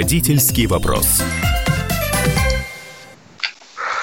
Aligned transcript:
Родительский 0.00 0.66
вопрос. 0.66 1.22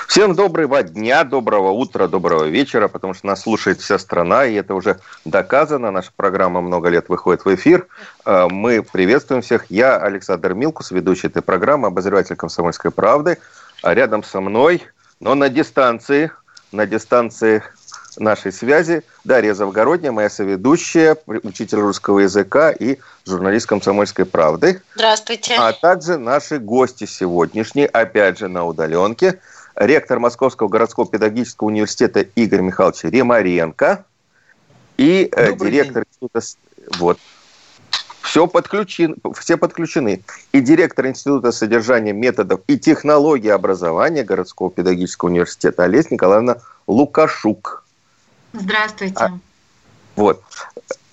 Всем 0.08 0.36
доброго 0.36 0.84
дня, 0.84 1.23
доброго 1.23 1.71
утра, 1.71 2.08
доброго 2.08 2.44
вечера, 2.44 2.88
потому 2.88 3.16
что 3.16 3.26
нас 3.26 3.42
слушает 3.42 3.82
вся 3.82 3.98
страна, 3.98 4.46
и 4.46 4.54
это 4.54 4.75
уже 4.75 5.00
доказано. 5.25 5.89
Наша 5.89 6.12
программа 6.16 6.62
много 6.62 6.89
лет 6.89 7.10
выходит 7.10 7.46
в 7.46 7.55
эфир. 7.55 7.88
Э, 8.25 8.48
мы 8.48 8.84
приветствуем 8.84 9.41
всех. 9.41 9.71
Я 9.71 9.98
Александр 9.98 10.54
Милкус, 10.54 10.91
ведущий 10.91 11.30
этой 11.30 11.41
программы, 11.41 11.88
обозреватель 11.88 12.36
«Комсомольской 12.36 12.91
правды». 12.91 13.39
А 13.82 13.95
рядом 13.95 14.23
со 14.23 14.39
мной, 14.39 14.84
но 15.20 15.34
на 15.34 15.50
дистанции, 15.50 16.29
на 16.71 16.86
дистанции 16.86 17.64
нашей 18.18 18.52
связи 18.52 19.04
Дарья 19.23 19.54
Завгородняя, 19.54 20.11
моя 20.11 20.29
соведущая, 20.29 21.17
учитель 21.25 21.80
русского 21.80 22.20
языка 22.20 22.71
и 22.71 22.98
журналист 23.25 23.67
«Комсомольской 23.67 24.25
правды». 24.25 24.81
Здравствуйте. 24.95 25.55
А 25.58 25.73
также 25.73 26.17
наши 26.17 26.59
гости 26.59 27.05
сегодняшние, 27.05 27.88
опять 27.88 28.39
же 28.39 28.48
на 28.48 28.66
удаленке– 28.66 29.39
ректор 29.77 30.20
Московского 30.20 30.67
городского 30.67 31.08
педагогического 31.08 31.67
университета 31.67 32.22
Игорь 32.22 32.61
Михайлович 32.61 33.03
Ремаренко 33.03 34.05
и 34.97 35.30
э, 35.31 35.52
Добрый 35.52 35.72
директор 35.72 36.03
день. 36.03 36.30
института... 36.30 36.97
Вот. 36.99 37.20
Все 38.22 38.45
подключен, 38.47 39.16
все 39.39 39.55
подключены. 39.55 40.22
И 40.52 40.59
директор 40.59 41.08
Института 41.08 41.52
содержания 41.53 42.11
методов 42.11 42.59
и 42.67 42.77
технологий 42.77 43.49
образования 43.49 44.23
городского 44.23 44.70
педагогического 44.70 45.30
университета 45.30 45.84
Олеся 45.84 46.09
Николаевна 46.13 46.58
Лукашук. 46.88 47.86
Здравствуйте. 48.54 49.16
А, 49.18 49.32
вот. 50.16 50.44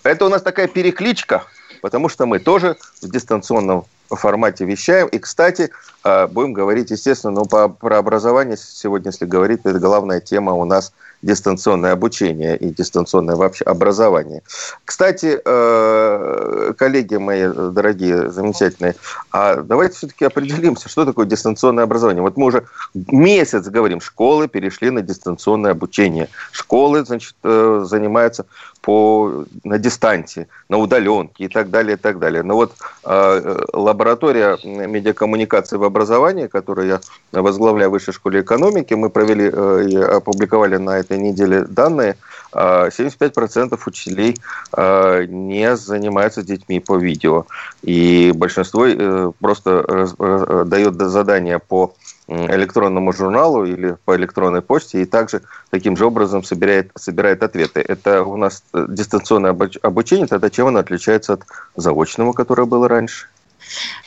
Это 0.02 0.26
у 0.26 0.28
нас 0.28 0.42
такая 0.42 0.68
перекличка, 0.68 1.44
потому 1.82 2.08
что 2.08 2.26
мы 2.26 2.38
тоже 2.38 2.76
в 3.00 3.10
дистанционном 3.10 3.84
формате 4.08 4.64
вещаем. 4.64 5.08
И, 5.08 5.18
кстати, 5.18 5.70
а, 6.02 6.26
будем 6.26 6.52
говорить, 6.52 6.90
естественно, 6.90 7.32
ну, 7.32 7.44
по, 7.46 7.68
про 7.68 7.98
образование 7.98 8.56
сегодня, 8.56 9.10
если 9.10 9.24
говорить, 9.24 9.60
это 9.64 9.78
главная 9.78 10.20
тема 10.20 10.52
у 10.52 10.64
нас 10.64 10.92
дистанционное 11.24 11.92
обучение 11.92 12.56
и 12.56 12.70
дистанционное 12.70 13.36
вообще 13.36 13.64
образование. 13.64 14.42
Кстати, 14.84 15.40
э, 15.44 16.72
коллеги 16.76 17.16
мои 17.16 17.48
дорогие, 17.48 18.30
замечательные, 18.30 18.94
а 19.30 19.56
давайте 19.56 19.96
все-таки 19.96 20.24
определимся, 20.24 20.88
что 20.88 21.04
такое 21.04 21.26
дистанционное 21.26 21.84
образование. 21.84 22.22
Вот 22.22 22.36
мы 22.36 22.46
уже 22.46 22.64
месяц 22.94 23.66
говорим, 23.66 24.00
школы 24.00 24.48
перешли 24.48 24.90
на 24.90 25.02
дистанционное 25.02 25.72
обучение. 25.72 26.28
Школы, 26.52 27.04
значит, 27.04 27.34
э, 27.42 27.84
занимаются 27.86 28.46
по, 28.84 29.46
на 29.64 29.78
дистанции, 29.78 30.46
на 30.68 30.76
удаленке 30.76 31.44
и 31.44 31.48
так 31.48 31.70
далее, 31.70 31.96
и 31.96 31.98
так 31.98 32.18
далее. 32.18 32.42
Но 32.42 32.54
вот 32.54 32.72
э, 33.04 33.58
лаборатория 33.72 34.58
медиакоммуникации 34.62 35.78
в 35.78 35.84
образовании, 35.84 36.48
которую 36.48 36.88
я 36.88 37.00
возглавляю 37.32 37.88
в 37.88 37.92
Высшей 37.94 38.12
школе 38.12 38.42
экономики, 38.42 38.92
мы 38.92 39.08
провели 39.08 39.50
э, 39.50 40.16
опубликовали 40.16 40.76
на 40.76 40.98
этой 40.98 41.16
неделе 41.16 41.62
данные, 41.62 42.16
75% 42.52 43.72
э, 43.72 43.78
учителей 43.86 44.36
э, 44.76 45.24
не 45.28 45.76
занимаются 45.76 46.42
с 46.42 46.44
детьми 46.44 46.78
по 46.80 46.96
видео. 46.96 47.46
И 47.82 48.32
большинство 48.34 48.86
э, 48.86 49.32
просто 49.40 50.64
дает 50.66 51.00
задания 51.00 51.58
по 51.58 51.94
электронному 52.28 53.12
журналу 53.12 53.64
или 53.64 53.96
по 54.04 54.16
электронной 54.16 54.62
почте 54.62 55.02
и 55.02 55.04
также 55.04 55.42
таким 55.70 55.96
же 55.96 56.06
образом 56.06 56.42
собирает, 56.42 56.90
собирает 56.96 57.42
ответы. 57.42 57.80
Это 57.80 58.22
у 58.22 58.36
нас 58.36 58.64
дистанционное 58.72 59.56
обучение, 59.82 60.26
тогда 60.26 60.50
чем 60.50 60.68
оно 60.68 60.78
отличается 60.78 61.34
от 61.34 61.42
заочного, 61.76 62.32
которое 62.32 62.64
было 62.64 62.88
раньше? 62.88 63.28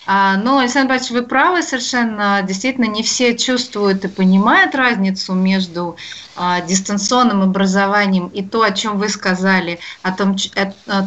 А, 0.10 0.38
но, 0.38 0.60
Александр 0.60 0.88
Борисович, 0.88 1.12
вы 1.12 1.22
правы 1.24 1.62
совершенно. 1.62 2.42
Действительно, 2.42 2.86
не 2.86 3.04
все 3.04 3.38
чувствуют 3.38 4.06
и 4.06 4.08
понимают 4.08 4.74
разницу 4.74 5.34
между 5.34 5.98
а, 6.38 6.62
дистанционным 6.62 7.42
образованием 7.42 8.28
и 8.28 8.42
то, 8.42 8.62
о 8.62 8.72
чем 8.72 9.00
вы 9.00 9.10
сказали, 9.10 9.80
о 10.04 10.14
том, 10.14 10.38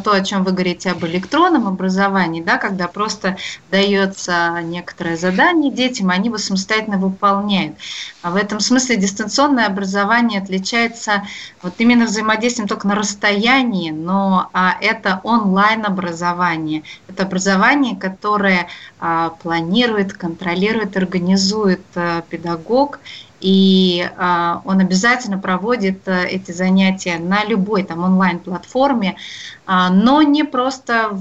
то, 0.03 0.11
о 0.11 0.21
чем 0.21 0.43
вы 0.43 0.51
говорите 0.51 0.91
об 0.91 1.03
электронном 1.03 1.67
образовании, 1.67 2.43
да, 2.43 2.57
когда 2.57 2.87
просто 2.87 3.37
дается 3.71 4.59
некоторое 4.61 5.17
задание 5.17 5.71
детям, 5.71 6.11
они 6.11 6.27
его 6.27 6.37
самостоятельно 6.37 6.97
выполняют. 6.97 7.77
А 8.21 8.29
в 8.29 8.35
этом 8.35 8.59
смысле 8.59 8.97
дистанционное 8.97 9.65
образование 9.65 10.41
отличается 10.41 11.23
вот 11.63 11.73
именно 11.79 12.05
взаимодействием 12.05 12.67
только 12.67 12.87
на 12.87 12.93
расстоянии, 12.93 13.89
но 13.89 14.49
а 14.53 14.77
это 14.79 15.21
онлайн-образование. 15.23 16.83
Это 17.07 17.23
образование, 17.23 17.95
которое 17.95 18.67
планирует, 19.41 20.13
контролирует, 20.13 20.95
организует 20.95 21.81
а, 21.95 22.21
педагог, 22.21 22.99
и 23.39 24.07
а, 24.17 24.61
он 24.65 24.79
обязательно 24.79 25.39
проводит 25.39 26.07
эти 26.07 26.51
занятия 26.51 27.17
на 27.17 27.43
любой 27.43 27.83
там 27.83 28.03
онлайн-платформе, 28.03 29.17
но 29.67 30.21
не 30.21 30.43
просто 30.43 31.17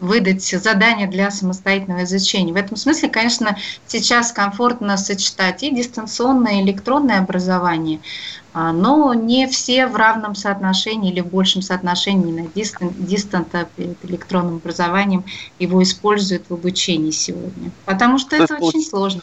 выдать 0.00 0.44
задание 0.44 1.06
для 1.06 1.30
самостоятельного 1.30 2.04
изучения. 2.04 2.52
В 2.52 2.56
этом 2.56 2.76
смысле, 2.76 3.08
конечно, 3.08 3.56
сейчас 3.86 4.32
комфортно 4.32 4.96
сочетать 4.96 5.62
и 5.62 5.74
дистанционное, 5.74 6.60
и 6.60 6.62
электронное 6.62 7.18
образование, 7.18 7.98
а, 7.98 8.43
но 8.54 9.12
не 9.14 9.48
все 9.48 9.86
в 9.86 9.96
равном 9.96 10.34
соотношении 10.34 11.10
или 11.10 11.20
в 11.20 11.26
большем 11.26 11.60
соотношении 11.60 12.32
на 12.32 12.48
дистанта 12.54 13.68
перед 13.76 14.02
электронным 14.04 14.56
образованием 14.56 15.24
его 15.58 15.82
используют 15.82 16.44
в 16.48 16.54
обучении 16.54 17.10
сегодня. 17.10 17.72
Потому 17.84 18.18
что 18.18 18.36
То 18.36 18.44
это 18.44 18.54
очень 18.54 18.72
получ... 18.72 18.88
сложно. 18.88 19.22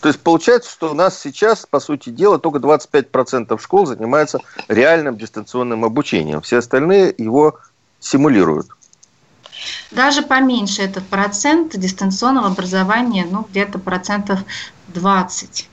То 0.00 0.08
есть 0.08 0.20
получается, 0.20 0.70
что 0.70 0.92
у 0.92 0.94
нас 0.94 1.20
сейчас, 1.20 1.66
по 1.66 1.80
сути 1.80 2.10
дела, 2.10 2.38
только 2.38 2.60
25% 2.60 3.60
школ 3.60 3.86
занимаются 3.86 4.40
реальным 4.68 5.16
дистанционным 5.16 5.84
обучением. 5.84 6.40
Все 6.40 6.58
остальные 6.58 7.14
его 7.18 7.58
симулируют. 7.98 8.68
Даже 9.90 10.22
поменьше 10.22 10.82
этот 10.82 11.04
процент 11.06 11.76
дистанционного 11.76 12.46
образования, 12.46 13.26
ну, 13.28 13.46
где-то 13.50 13.80
процентов 13.80 14.40
20. 14.88 15.68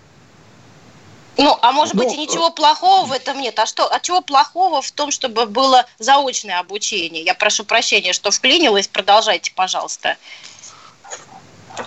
Ну, 1.38 1.58
а 1.62 1.72
может 1.72 1.96
быть, 1.96 2.14
и 2.14 2.16
ну, 2.16 2.22
ничего 2.22 2.50
плохого 2.50 3.06
в 3.06 3.12
этом 3.12 3.40
нет. 3.40 3.60
А 3.60 3.66
что, 3.66 3.92
а 3.92 4.00
чего 4.00 4.22
плохого 4.22 4.82
в 4.82 4.92
том, 4.92 5.12
чтобы 5.12 5.46
было 5.46 5.86
заочное 6.00 6.60
обучение? 6.60 7.24
Я 7.24 7.34
прошу 7.34 7.66
прощения, 7.66 8.14
что 8.14 8.32
вклинилась. 8.32 8.88
Продолжайте, 8.88 9.52
пожалуйста. 9.54 10.18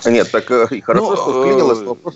Нет, 0.04 0.31
так 0.31 0.50
э, 0.50 0.81
хорошо, 0.82 1.10
ну, 1.10 1.16
что 1.16 1.42
вклинилась. 1.42 1.78
Вопрос... 1.78 2.14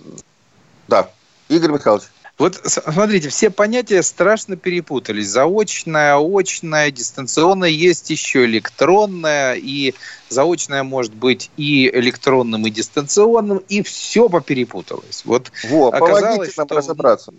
Да, 0.88 1.08
Игорь 1.48 1.70
Михайлович. 1.72 2.04
Вот 2.38 2.60
смотрите, 2.64 3.28
все 3.28 3.50
понятия 3.50 4.02
страшно 4.02 4.56
перепутались. 4.56 5.28
Заочное, 5.28 6.16
очное, 6.16 6.90
дистанционное, 6.90 7.68
есть 7.68 8.10
еще 8.10 8.44
электронное, 8.46 9.54
и 9.54 9.94
заочное 10.28 10.82
может 10.82 11.14
быть 11.14 11.50
и 11.56 11.88
электронным, 11.88 12.66
и 12.66 12.70
дистанционным, 12.70 13.58
и 13.68 13.82
все 13.82 14.28
поперепуталось. 14.28 15.22
Вот 15.24 15.52
Во, 15.64 15.88
оказалось, 15.88 16.56
нам 16.56 16.66
что... 16.66 16.76
разобраться. 16.76 17.32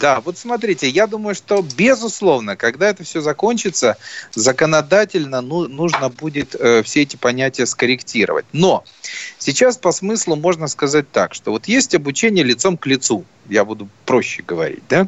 Да, 0.00 0.22
вот 0.22 0.38
смотрите, 0.38 0.88
я 0.88 1.06
думаю, 1.06 1.34
что 1.34 1.62
безусловно, 1.76 2.56
когда 2.56 2.88
это 2.88 3.04
все 3.04 3.20
закончится, 3.20 3.98
законодательно 4.34 5.42
ну, 5.42 5.68
нужно 5.68 6.08
будет 6.08 6.54
э, 6.54 6.82
все 6.82 7.02
эти 7.02 7.16
понятия 7.16 7.66
скорректировать. 7.66 8.46
Но 8.54 8.82
сейчас 9.36 9.76
по 9.76 9.92
смыслу 9.92 10.36
можно 10.36 10.68
сказать 10.68 11.10
так, 11.12 11.34
что 11.34 11.50
вот 11.50 11.68
есть 11.68 11.94
обучение 11.94 12.42
лицом 12.42 12.78
к 12.78 12.86
лицу, 12.86 13.26
я 13.50 13.66
буду 13.66 13.90
проще 14.06 14.42
говорить, 14.42 14.82
да, 14.88 15.06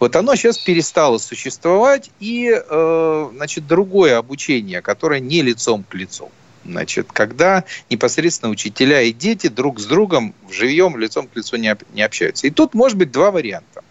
вот 0.00 0.16
оно 0.16 0.34
сейчас 0.34 0.58
перестало 0.58 1.18
существовать, 1.18 2.10
и, 2.18 2.50
э, 2.52 3.30
значит, 3.36 3.68
другое 3.68 4.18
обучение, 4.18 4.82
которое 4.82 5.20
не 5.20 5.42
лицом 5.42 5.84
к 5.84 5.94
лицу. 5.94 6.32
Значит, 6.64 7.12
когда 7.12 7.62
непосредственно 7.88 8.50
учителя 8.50 9.02
и 9.02 9.12
дети 9.12 9.46
друг 9.46 9.78
с 9.78 9.84
другом 9.84 10.34
живьем 10.50 10.96
лицом 10.96 11.28
к 11.28 11.36
лицу 11.36 11.54
не, 11.56 11.76
не 11.92 12.02
общаются. 12.02 12.48
И 12.48 12.50
тут 12.50 12.74
может 12.74 12.98
быть 12.98 13.12
два 13.12 13.30
варианта. 13.30 13.84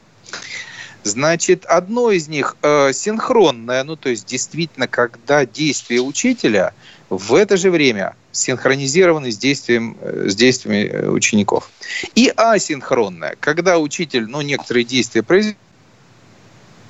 Значит, 1.04 1.66
одно 1.66 2.12
из 2.12 2.28
них 2.28 2.56
э, 2.62 2.94
синхронное, 2.94 3.84
ну 3.84 3.96
то 3.96 4.10
есть 4.10 4.26
действительно, 4.26 4.88
когда 4.88 5.46
действия 5.46 6.00
учителя 6.00 6.74
в 7.10 7.36
это 7.36 7.58
же 7.58 7.72
время 7.72 8.16
синхронизированы 8.32 9.32
с, 9.32 9.38
действием, 9.38 9.98
э, 10.02 10.28
с 10.30 10.36
действиями 10.36 10.88
э, 10.88 11.10
учеников. 11.10 11.70
И 12.16 12.32
асинхронное, 12.36 13.36
когда 13.40 13.78
учитель 13.80 14.28
ну, 14.28 14.42
некоторые 14.42 14.86
действия 14.86 15.24
производит, 15.24 15.58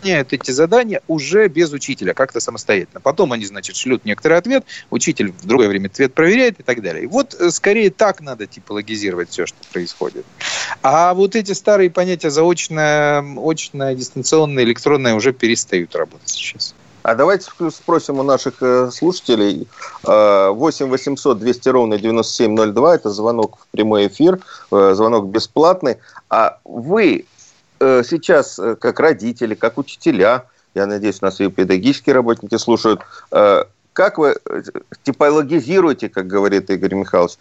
выполняют 0.04 0.34
эти 0.34 0.52
задания 0.52 1.02
уже 1.08 1.48
без 1.48 1.72
учителя, 1.72 2.14
как-то 2.14 2.40
самостоятельно. 2.40 3.00
Потом 3.00 3.32
они, 3.32 3.46
значит, 3.46 3.76
шлют 3.76 4.06
некоторый 4.06 4.38
ответ, 4.38 4.66
учитель 4.90 5.32
в 5.32 5.46
другое 5.46 5.70
время 5.70 5.88
ответ 5.88 6.14
проверяет 6.14 6.60
и 6.60 6.64
так 6.64 6.82
далее. 6.82 7.08
Вот 7.08 7.34
э, 7.34 7.50
скорее 7.52 7.90
так 7.90 8.22
надо 8.22 8.46
типологизировать 8.46 9.30
все, 9.30 9.46
что 9.46 9.58
происходит. 9.72 10.26
А 10.82 11.14
вот 11.14 11.36
эти 11.36 11.54
старые 11.54 11.90
понятия 11.90 12.30
заочное, 12.30 13.24
очное, 13.38 13.96
дистанционное, 13.96 14.64
электронное 14.64 15.16
уже 15.16 15.32
перестают 15.32 15.96
работать 15.96 16.30
сейчас. 16.30 16.76
А 17.04 17.16
давайте 17.16 17.50
спросим 17.70 18.20
у 18.20 18.24
наших 18.24 18.62
э, 18.62 18.90
слушателей. 18.92 19.68
8 20.04 20.90
800 20.90 21.40
200 21.40 21.70
ровно 21.70 21.98
9702. 21.98 22.96
Это 22.96 23.10
звонок 23.10 23.60
в 23.60 23.68
прямой 23.72 24.08
эфир, 24.08 24.40
э, 24.72 24.94
звонок 24.96 25.28
бесплатный. 25.28 25.98
А 26.30 26.60
вы 26.64 27.26
сейчас, 28.04 28.60
как 28.80 29.00
родители, 29.00 29.56
как 29.56 29.78
учителя, 29.78 30.46
я 30.76 30.86
надеюсь, 30.86 31.20
у 31.22 31.26
нас 31.26 31.40
и 31.40 31.50
педагогические 31.50 32.16
работники 32.16 32.58
слушают, 32.58 33.02
как 33.30 34.18
вы 34.18 34.36
типологизируете, 35.04 36.10
как 36.10 36.26
говорит 36.28 36.70
Игорь 36.70 36.96
Михайлович, 36.96 37.38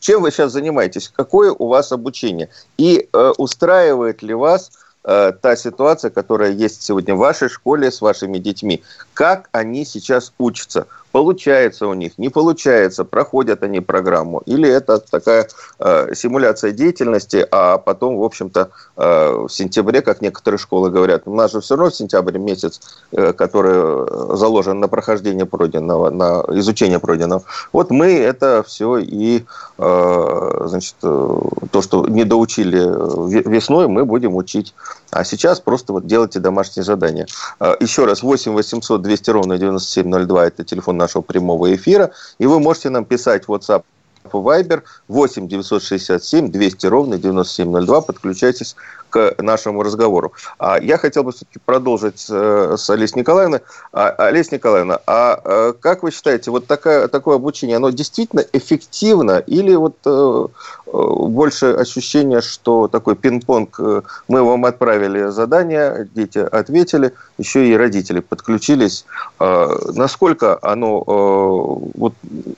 чем 0.00 0.22
вы 0.22 0.30
сейчас 0.30 0.52
занимаетесь, 0.52 1.10
какое 1.14 1.52
у 1.52 1.68
вас 1.68 1.90
обучение? 1.92 2.50
И 2.76 3.08
устраивает 3.38 4.22
ли 4.22 4.34
вас 4.34 4.70
Э, 5.04 5.32
та 5.38 5.54
ситуация, 5.54 6.10
которая 6.10 6.50
есть 6.50 6.82
сегодня 6.82 7.14
в 7.14 7.18
вашей 7.18 7.50
школе 7.50 7.90
с 7.90 8.00
вашими 8.00 8.38
детьми. 8.38 8.82
Как 9.12 9.50
они 9.52 9.84
сейчас 9.84 10.32
учатся? 10.38 10.86
Получается 11.14 11.86
у 11.86 11.94
них, 11.94 12.18
не 12.18 12.28
получается, 12.28 13.04
проходят 13.04 13.62
они 13.62 13.78
программу, 13.78 14.42
или 14.46 14.68
это 14.68 14.98
такая 14.98 15.46
э, 15.78 16.12
симуляция 16.12 16.72
деятельности, 16.72 17.46
а 17.52 17.78
потом, 17.78 18.16
в 18.16 18.24
общем-то, 18.24 18.70
э, 18.96 19.44
в 19.46 19.48
сентябре, 19.48 20.02
как 20.02 20.20
некоторые 20.22 20.58
школы 20.58 20.90
говорят, 20.90 21.22
у 21.26 21.34
нас 21.36 21.52
же 21.52 21.60
все 21.60 21.76
равно 21.76 21.92
сентябрь 21.92 22.38
месяц, 22.38 22.80
э, 23.12 23.32
который 23.32 24.36
заложен 24.36 24.80
на 24.80 24.88
прохождение 24.88 25.46
пройденного, 25.46 26.10
на 26.10 26.42
изучение 26.58 26.98
пройденного. 26.98 27.44
Вот 27.72 27.92
мы 27.92 28.06
это 28.06 28.64
все 28.66 28.98
и, 28.98 29.44
э, 29.78 30.62
значит, 30.66 30.96
э, 31.04 31.40
то, 31.70 31.80
что 31.80 32.08
не 32.08 32.24
доучили 32.24 33.48
весной, 33.48 33.86
мы 33.86 34.04
будем 34.04 34.34
учить. 34.34 34.74
А 35.14 35.22
сейчас 35.22 35.60
просто 35.60 35.92
вот 35.92 36.06
делайте 36.06 36.40
домашние 36.40 36.82
задания. 36.82 37.28
Э, 37.60 37.76
еще 37.78 38.04
раз, 38.04 38.22
8 38.24 38.52
800 38.52 39.00
200 39.00 39.30
ровно 39.30 39.58
9702, 39.58 40.46
это 40.46 40.64
телефон 40.64 40.96
нашего 40.96 41.22
прямого 41.22 41.72
эфира. 41.72 42.10
И 42.40 42.46
вы 42.46 42.58
можете 42.58 42.90
нам 42.90 43.04
писать 43.04 43.44
в 43.46 43.52
WhatsApp 43.52 43.84
Viber 44.24 44.82
8 45.06 45.46
967 45.46 46.50
200 46.50 46.86
ровно 46.86 47.18
9702. 47.18 48.00
Подключайтесь 48.00 48.74
к 49.14 49.36
нашему 49.38 49.84
разговору. 49.84 50.32
А 50.58 50.80
я 50.80 50.98
хотел 50.98 51.22
бы 51.22 51.30
все-таки 51.30 51.60
продолжить 51.64 52.26
э, 52.28 52.74
с 52.76 52.90
Олесей 52.90 53.20
Николаевной. 53.20 53.60
А, 53.92 54.08
Олеся 54.08 54.56
Николаевна, 54.56 54.98
а 55.06 55.40
э, 55.44 55.72
как 55.78 56.02
вы 56.02 56.10
считаете, 56.10 56.50
вот 56.50 56.66
такое, 56.66 57.06
такое 57.06 57.36
обучение, 57.36 57.76
оно 57.76 57.90
действительно 57.90 58.44
эффективно 58.52 59.38
или 59.38 59.72
вот 59.76 59.98
э, 60.04 60.46
больше 60.86 61.66
ощущение, 61.66 62.40
что 62.40 62.88
такой 62.88 63.14
пинг-понг, 63.14 64.02
мы 64.26 64.42
вам 64.42 64.64
отправили 64.64 65.28
задание, 65.28 66.08
дети 66.12 66.38
ответили, 66.38 67.14
еще 67.38 67.68
и 67.68 67.76
родители 67.76 68.20
подключились. 68.20 69.04
Насколько 69.40 70.58
оно, 70.62 71.00
вот, 71.00 72.14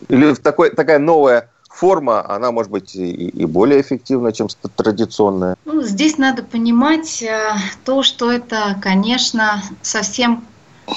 или 0.09 0.35
такой, 0.35 0.71
такая 0.71 0.99
новая 0.99 1.49
форма, 1.77 2.25
она 2.29 2.51
может 2.53 2.73
быть 2.73 2.95
и, 2.95 3.11
и 3.11 3.45
более 3.45 3.81
эффективна, 3.81 4.33
чем 4.33 4.49
традиционная. 4.77 5.57
Ну, 5.65 5.83
здесь 5.83 6.17
надо 6.19 6.43
понимать 6.43 7.23
э, 7.23 7.55
то, 7.85 8.03
что 8.03 8.33
это, 8.33 8.79
конечно, 8.81 9.63
совсем 9.83 10.45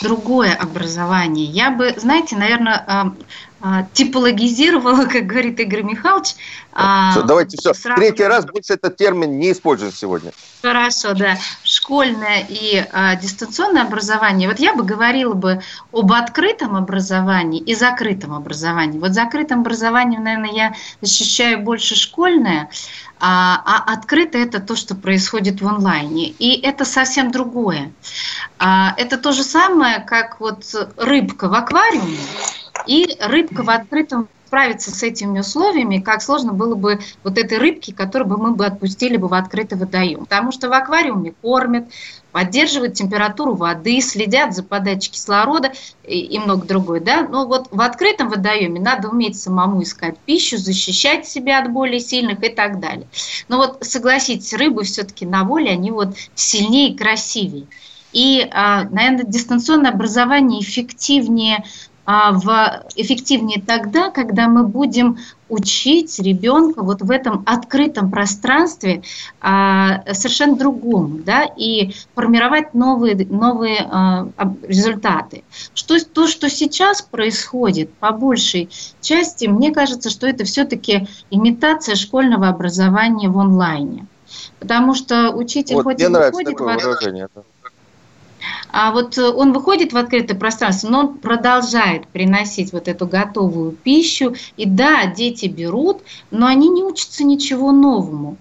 другое 0.02 0.54
образование. 0.54 1.46
Я 1.46 1.72
бы, 1.72 1.94
знаете, 1.98 2.38
наверное, 2.38 2.86
э, 2.88 3.24
типологизировала, 3.94 5.06
как 5.12 5.26
говорит 5.26 5.60
Игорь 5.60 5.84
Михайлович. 5.84 6.36
Все, 6.72 7.24
давайте 7.24 7.58
все. 7.58 7.74
Третий 7.96 8.24
раз 8.24 8.46
больше 8.46 8.74
этот 8.74 8.96
термин 8.96 9.38
не 9.38 9.52
используем 9.52 9.92
сегодня. 9.92 10.32
Хорошо, 10.62 11.14
да. 11.14 11.38
Школьное 11.64 12.46
и 12.48 12.86
а, 12.92 13.16
дистанционное 13.16 13.84
образование. 13.84 14.48
Вот 14.48 14.60
я 14.60 14.74
бы 14.74 14.84
говорила 14.84 15.34
бы 15.34 15.62
об 15.92 16.12
открытом 16.12 16.76
образовании 16.76 17.62
и 17.62 17.76
закрытом 17.76 18.34
образовании. 18.34 19.00
Вот 19.00 19.12
закрытым 19.12 19.62
образованием, 19.62 20.24
наверное, 20.24 20.52
я 20.52 20.74
защищаю 21.02 21.60
больше 21.60 21.96
школьное, 21.96 22.70
а, 23.20 23.62
а 23.66 23.94
открытое 23.94 24.44
это 24.44 24.60
то, 24.60 24.76
что 24.76 24.96
происходит 24.96 25.62
в 25.62 25.68
онлайне. 25.68 26.30
И 26.30 26.60
это 26.62 26.86
совсем 26.86 27.32
другое. 27.32 27.92
А, 28.58 28.94
это 28.98 29.18
то 29.18 29.32
же 29.32 29.44
самое, 29.44 30.00
как 30.00 30.40
вот 30.40 30.64
рыбка 30.98 31.50
в 31.50 31.54
аквариуме 31.54 32.20
и 32.89 33.15
рыбка 33.19 33.62
в 33.62 33.69
открытом 33.69 34.27
справиться 34.47 34.89
с 34.89 35.03
этими 35.03 35.41
условиями, 35.41 36.00
как 36.00 36.24
сложно 36.24 36.53
было 36.53 36.74
бы 36.74 37.00
вот 37.24 37.38
этой 37.38 37.59
рыбке, 37.59 37.94
которую 37.94 38.27
бы 38.27 38.38
мы 38.38 38.56
бы 38.56 38.65
отпустили 38.65 39.15
бы 39.15 39.27
в 39.27 39.36
открытый 39.36 39.77
водоем. 39.77 40.21
Потому 40.21 40.51
что 40.51 40.69
в 40.69 40.74
аквариуме 40.74 41.36
кормят, 41.39 41.88
поддерживают 42.31 42.95
температуру 42.95 43.53
воды, 43.53 44.01
следят 44.01 44.56
за 44.56 44.63
подачей 44.63 45.12
кислорода 45.12 45.71
и, 46.03 46.18
и 46.19 46.39
много 46.39 46.65
другое. 46.65 47.00
Да? 47.00 47.27
Но 47.30 47.45
вот 47.45 47.68
в 47.69 47.80
открытом 47.80 48.30
водоеме 48.30 48.80
надо 48.81 49.09
уметь 49.09 49.39
самому 49.39 49.83
искать 49.83 50.18
пищу, 50.25 50.57
защищать 50.57 51.27
себя 51.27 51.59
от 51.59 51.71
более 51.71 52.00
сильных 52.00 52.44
и 52.44 52.50
так 52.50 52.80
далее. 52.80 53.06
Но 53.50 53.57
вот 53.57 53.77
согласитесь, 53.81 54.53
рыбы 54.53 54.83
все-таки 54.83 55.27
на 55.27 55.44
воле, 55.44 55.69
они 55.69 55.91
вот 55.91 56.15
сильнее 56.33 56.89
и 56.89 56.97
красивее. 56.97 57.68
И, 58.12 58.47
а, 58.51 58.86
наверное, 58.86 59.25
дистанционное 59.25 59.91
образование 59.91 60.62
эффективнее 60.62 61.63
в, 62.10 62.86
эффективнее 62.96 63.62
тогда, 63.62 64.10
когда 64.10 64.48
мы 64.48 64.64
будем 64.64 65.20
учить 65.48 66.18
ребенка 66.18 66.82
вот 66.82 67.02
в 67.04 67.12
этом 67.12 67.44
открытом 67.46 68.10
пространстве 68.10 69.04
а, 69.42 70.04
совершенно 70.14 70.56
другому, 70.56 71.20
да, 71.20 71.44
и 71.44 71.94
формировать 72.16 72.74
новые, 72.74 73.16
новые 73.28 73.88
а, 73.88 74.28
результаты. 74.64 75.44
Что, 75.76 76.04
то, 76.04 76.26
что 76.26 76.50
сейчас 76.50 77.04
происходит, 77.04 77.94
по 77.94 78.12
большей 78.12 78.70
части, 79.02 79.46
мне 79.46 79.72
кажется, 79.72 80.10
что 80.10 80.26
это 80.26 80.46
все-таки 80.46 81.08
имитация 81.30 81.94
школьного 81.94 82.48
образования 82.48 83.30
в 83.30 83.38
онлайне. 83.38 84.08
Потому 84.60 84.96
что 84.96 85.30
учитель 85.30 85.76
вот, 85.76 85.84
хоть 85.84 85.98
мне 85.98 86.06
и 86.06 86.10
нравится 86.10 86.44
такое 86.44 86.76
выражение. 86.76 87.28
А 88.71 88.91
вот 88.91 89.18
э, 89.18 89.30
он 89.30 89.53
выходит 89.53 89.94
в 89.94 89.97
открытое 89.97 90.36
пространство, 90.36 90.89
но 90.89 91.00
он 91.00 91.18
продолжает 91.18 92.07
приносить 92.07 92.71
вот 92.71 92.88
эту 92.88 93.07
готовую 93.07 93.71
пищу. 93.71 94.36
И 94.57 94.65
да, 94.65 95.06
дети 95.07 95.47
берут, 95.47 96.01
но 96.31 96.47
они 96.47 96.69
не 96.69 96.83
учатся 96.83 97.24
ничего 97.24 97.71
новому. 97.71 98.38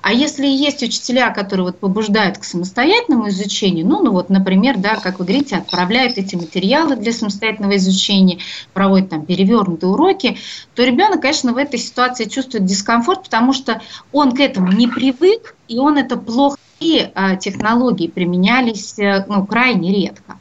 А 0.00 0.12
если 0.12 0.46
есть 0.46 0.82
учителя, 0.82 1.30
которые 1.30 1.66
вот 1.66 1.78
побуждают 1.78 2.38
к 2.38 2.44
самостоятельному 2.44 3.28
изучению, 3.28 3.86
ну, 3.86 4.02
ну 4.02 4.12
вот, 4.12 4.30
например, 4.30 4.78
да, 4.78 4.96
как 4.96 5.18
вы 5.18 5.24
говорите, 5.24 5.56
отправляют 5.56 6.18
эти 6.18 6.36
материалы 6.36 6.96
для 6.96 7.12
самостоятельного 7.12 7.76
изучения, 7.76 8.38
проводят 8.72 9.10
там 9.10 9.24
перевернутые 9.24 9.90
уроки, 9.90 10.38
то 10.74 10.84
ребенок, 10.84 11.22
конечно, 11.22 11.52
в 11.52 11.56
этой 11.56 11.78
ситуации 11.78 12.24
чувствует 12.24 12.64
дискомфорт, 12.64 13.24
потому 13.24 13.52
что 13.52 13.80
он 14.12 14.32
к 14.32 14.40
этому 14.40 14.72
не 14.72 14.88
привык, 14.88 15.54
и 15.68 15.78
он 15.78 15.98
это 15.98 16.16
плохо 16.16 16.56
такие 16.82 17.38
технологии 17.38 18.08
применялись 18.08 18.98
э, 18.98 19.24
ну, 19.28 19.46
крайне 19.46 19.92
редко. 19.92 20.38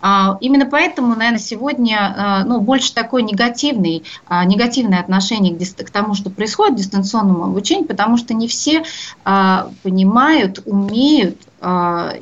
А, 0.00 0.38
именно 0.40 0.66
поэтому, 0.66 1.14
наверное, 1.14 1.38
сегодня 1.38 2.14
а, 2.16 2.44
ну, 2.44 2.60
больше 2.60 2.94
такое 2.94 3.22
негативный, 3.22 4.04
негативное 4.30 5.00
отношение 5.00 5.56
к, 5.56 5.90
тому, 5.90 6.14
что 6.14 6.30
происходит 6.30 6.74
в 6.74 6.78
дистанционном 6.78 7.42
обучении, 7.42 7.84
потому 7.84 8.16
что 8.16 8.34
не 8.34 8.48
все 8.48 8.84
понимают, 9.82 10.62
умеют 10.66 11.38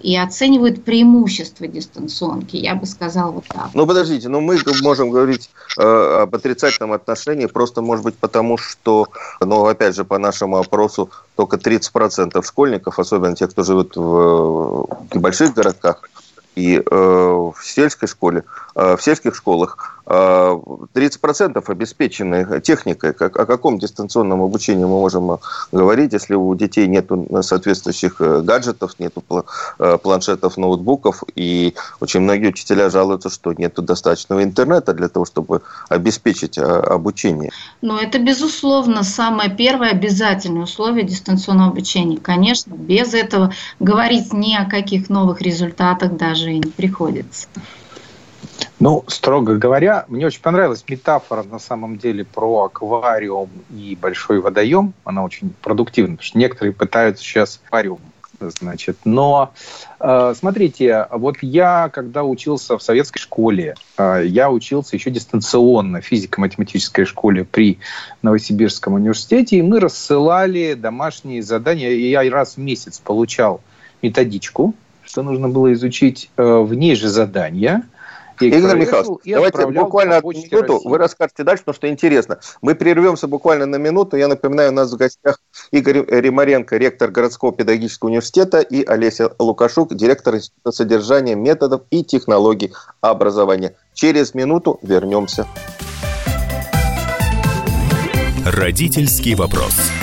и 0.03 0.17
оценивают 0.17 0.85
преимущества 0.85 1.67
дистанционки, 1.67 2.57
я 2.57 2.75
бы 2.75 2.87
сказала 2.87 3.33
вот 3.33 3.45
так. 3.47 3.71
Ну, 3.75 3.87
подождите, 3.87 4.29
но 4.29 4.41
ну, 4.41 4.47
мы 4.47 4.59
можем 4.83 5.11
говорить 5.11 5.51
э, 5.77 5.83
об 6.23 6.35
отрицательном 6.35 6.93
отношении 6.93 7.47
просто, 7.47 7.83
может 7.83 8.05
быть, 8.05 8.17
потому 8.17 8.57
что, 8.57 9.09
ну, 9.41 9.67
опять 9.67 9.97
же, 9.97 10.05
по 10.05 10.19
нашему 10.19 10.59
опросу, 10.59 11.11
только 11.37 11.57
30% 11.57 12.43
школьников, 12.47 12.99
особенно 12.99 13.35
те, 13.35 13.49
кто 13.49 13.65
живет 13.65 13.97
в, 13.97 14.87
в 15.11 15.21
больших 15.21 15.55
городках, 15.55 16.09
и 16.55 16.77
э, 16.79 16.83
в 16.91 17.57
сельской 17.63 18.09
школе, 18.09 18.45
э, 18.75 18.97
в 18.97 19.03
сельских 19.03 19.35
школах 19.35 19.94
30% 20.07 21.57
э, 21.57 21.73
обеспечены 21.73 22.61
техникой. 22.61 23.13
Как, 23.13 23.39
о 23.39 23.47
каком 23.47 23.79
дистанционном 23.79 24.43
обучении 24.43 24.85
мы 24.85 25.01
можем 25.01 25.39
говорить, 25.73 26.13
если 26.13 26.35
у 26.35 26.55
детей 26.55 26.87
нет 26.87 27.11
соответствующих 27.41 28.21
э, 28.21 28.43
гаджетов, 28.43 28.97
нет 28.99 29.15
э, 29.79 29.99
планшетов, 30.03 30.57
ноутбуков, 30.57 31.23
и 31.35 31.75
очень 32.01 32.21
многие 32.21 32.49
учителя 32.49 32.91
жалуются, 32.91 33.31
что 33.31 33.53
нет 33.53 33.75
достаточного 33.75 34.43
интернета 34.43 34.93
для 34.93 35.09
того, 35.09 35.25
чтобы 35.25 35.63
обеспечить 35.89 36.59
обучение. 36.59 37.51
Ну, 37.81 37.97
это, 37.97 38.19
безусловно, 38.19 39.05
самое 39.05 39.51
первое 39.51 39.91
обязательное 39.91 40.65
условие 40.65 41.05
дистанционного 41.05 41.71
обучения. 41.71 42.19
Конечно, 42.19 42.73
без 42.75 43.15
этого 43.15 43.53
говорить 43.81 44.33
ни 44.33 44.55
о 44.55 44.69
каких 44.69 45.09
новых 45.09 45.41
результатах 45.41 46.17
даже 46.17 46.53
и 46.53 46.59
не 46.59 46.71
приходится. 46.71 47.49
Ну, 48.81 49.05
строго 49.07 49.57
говоря, 49.57 50.05
мне 50.09 50.27
очень 50.27 50.43
понравилась 50.43 50.85
метафора 50.89 51.43
на 51.45 51.59
самом 51.59 51.97
деле 51.97 52.25
про 52.25 52.65
аквариум 52.65 53.49
и 53.71 53.97
большой 54.01 54.41
водоем. 54.41 54.93
Она 55.05 55.25
очень 55.25 55.55
продуктивна, 55.63 56.17
потому 56.17 56.27
что 56.27 56.39
некоторые 56.39 56.73
пытаются 56.73 57.23
сейчас 57.23 57.61
аквариум 57.65 58.01
Значит, 58.41 58.99
но 59.05 59.53
э, 60.01 60.35
смотрите, 60.37 61.07
вот 61.11 61.37
я, 61.41 61.89
когда 61.89 62.25
учился 62.25 62.77
в 62.77 62.83
советской 62.83 63.21
школе, 63.21 63.75
э, 63.97 64.23
я 64.27 64.51
учился 64.51 64.97
еще 64.97 65.11
дистанционно 65.11 66.01
в 66.01 66.05
физико-математической 66.05 67.05
школе 67.05 67.45
при 67.45 67.79
Новосибирском 68.23 68.95
университете, 68.95 69.59
и 69.59 69.63
мы 69.63 69.81
рассылали 69.81 70.75
домашние 70.75 71.43
задания. 71.43 71.91
И 71.91 72.11
я 72.11 72.29
раз 72.31 72.57
в 72.57 72.59
месяц 72.59 72.99
получал 72.99 73.61
методичку, 74.03 74.75
что 75.05 75.23
нужно 75.23 75.49
было 75.49 75.73
изучить 75.73 76.31
э, 76.37 76.43
в 76.43 76.75
ней 76.75 76.97
же 76.97 77.09
задания– 77.09 77.83
Игорь 78.41 78.77
Михайлович, 78.77 79.21
давайте 79.25 79.67
буквально 79.67 80.17
одну 80.17 80.33
минуту, 80.33 80.75
России. 80.75 80.89
вы 80.89 80.99
расскажете 80.99 81.45
дальше, 81.45 81.65
потому 81.65 81.77
что 81.77 81.89
интересно. 81.89 82.39
Мы 82.63 82.75
прервемся 82.75 83.29
буквально 83.29 83.67
на 83.67 83.77
минуту. 83.77 84.17
Я 84.17 84.29
напоминаю, 84.29 84.71
у 84.71 84.75
нас 84.75 84.93
в 84.93 84.97
гостях 84.97 85.41
Игорь 85.71 86.05
Римаренко, 86.09 86.77
ректор 86.77 87.11
городского 87.11 87.53
педагогического 87.53 88.09
университета, 88.09 88.61
и 88.61 88.85
Олеся 88.85 89.31
Лукашук, 89.39 89.95
директор 89.95 90.35
Института 90.37 90.73
содержания 90.73 91.35
методов 91.35 91.83
и 91.91 92.03
технологий 92.03 92.73
образования. 93.01 93.77
Через 93.95 94.35
минуту 94.35 94.79
вернемся. 94.83 95.47
Родительский 98.45 99.35
вопрос. 99.35 99.94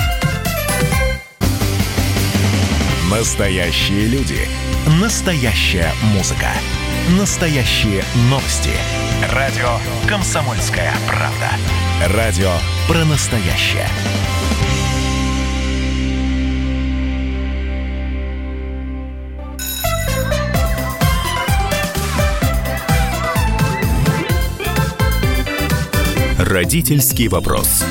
Настоящие 3.11 4.07
люди. 4.07 4.47
Настоящая 5.01 5.91
музыка. 6.13 6.47
Настоящие 7.19 8.05
новости. 8.29 8.69
Радио 9.33 9.79
«Комсомольская 10.07 10.93
правда». 11.09 11.49
Радио 12.15 12.53
про 12.87 13.03
настоящее. 13.03 13.85
Родительский 26.37 27.27
вопрос. 27.27 27.83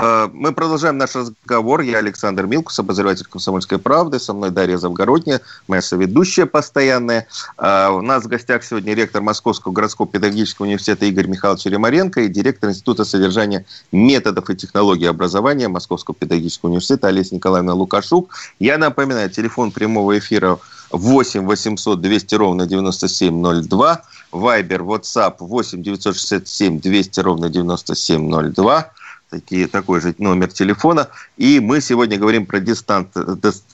А, 0.00 0.30
мы 0.32 0.52
продолжаем 0.52 0.96
наш 0.96 1.16
разговор. 1.16 1.80
Я 1.80 1.98
Александр 1.98 2.46
Милкус, 2.46 2.78
обозреватель 2.78 3.26
«Комсомольской 3.26 3.78
правды». 3.78 4.20
Со 4.20 4.32
мной 4.32 4.50
Дарья 4.50 4.76
Завгородняя, 4.76 5.40
моя 5.66 5.82
соведущая 5.82 6.46
постоянная. 6.46 7.26
А, 7.56 7.90
у 7.90 8.00
нас 8.00 8.22
в 8.22 8.28
гостях 8.28 8.62
сегодня 8.62 8.94
ректор 8.94 9.22
Московского 9.22 9.72
городского 9.72 10.06
педагогического 10.06 10.66
университета 10.66 11.04
Игорь 11.06 11.26
Михайлович 11.26 11.64
Ремаренко 11.64 12.20
и 12.20 12.28
директор 12.28 12.70
Института 12.70 13.04
содержания 13.04 13.66
методов 13.90 14.48
и 14.50 14.56
технологий 14.56 15.06
образования 15.06 15.66
Московского 15.66 16.14
педагогического 16.14 16.68
университета 16.70 17.08
Олеся 17.08 17.34
Николаевна 17.34 17.74
Лукашук. 17.74 18.30
Я 18.60 18.78
напоминаю, 18.78 19.30
телефон 19.30 19.72
прямого 19.72 20.16
эфира 20.16 20.60
8 20.92 21.44
800 21.44 22.00
200 22.00 22.34
ровно 22.36 22.66
9702. 22.66 24.02
Вайбер, 24.30 24.82
WhatsApp 24.82 25.36
8 25.40 25.82
967 25.82 26.80
200 26.80 27.20
ровно 27.20 27.48
9702 27.48 28.92
такие, 29.30 29.66
такой 29.66 30.00
же 30.00 30.14
номер 30.18 30.48
телефона. 30.52 31.08
И 31.36 31.60
мы 31.60 31.80
сегодня 31.80 32.18
говорим 32.18 32.46
про 32.46 32.60
дистан, 32.60 33.08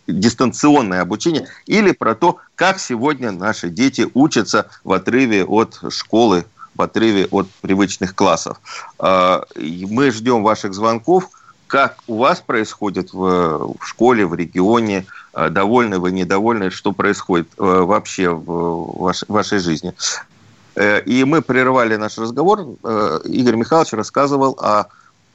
дистанционное 0.07 1.01
обучение 1.01 1.49
или 1.67 1.93
про 1.93 2.15
то, 2.15 2.39
как 2.55 2.79
сегодня 2.79 3.33
наши 3.33 3.69
дети 3.69 4.09
учатся 4.15 4.69
в 4.85 4.93
отрыве 4.93 5.45
от 5.45 5.81
школы, 5.91 6.45
в 6.75 6.83
отрыве 6.83 7.27
от 7.31 7.49
привычных 7.61 8.15
классов. 8.15 8.61
А, 8.99 9.45
мы 9.57 10.11
ждем 10.11 10.43
ваших 10.43 10.75
звонков. 10.75 11.29
Как 11.67 11.97
у 12.07 12.19
вас 12.19 12.41
происходит 12.41 13.13
в, 13.13 13.77
школе, 13.83 14.27
в 14.27 14.35
регионе? 14.35 15.07
А, 15.33 15.49
довольны 15.49 15.99
вы, 15.99 16.13
недовольны? 16.13 16.71
Что 16.71 16.93
происходит 16.93 17.49
э, 17.59 17.63
вообще 17.63 18.31
в 18.31 19.01
вашей, 19.01 19.25
вашей 19.29 19.59
жизни? 19.59 19.95
Э, 20.77 21.01
и 21.01 21.25
мы 21.25 21.43
прервали 21.43 21.97
наш 21.97 22.19
разговор. 22.19 22.77
Э, 22.83 23.21
Игорь 23.25 23.57
Михайлович 23.57 23.93
рассказывал 23.93 24.59
о 24.61 24.87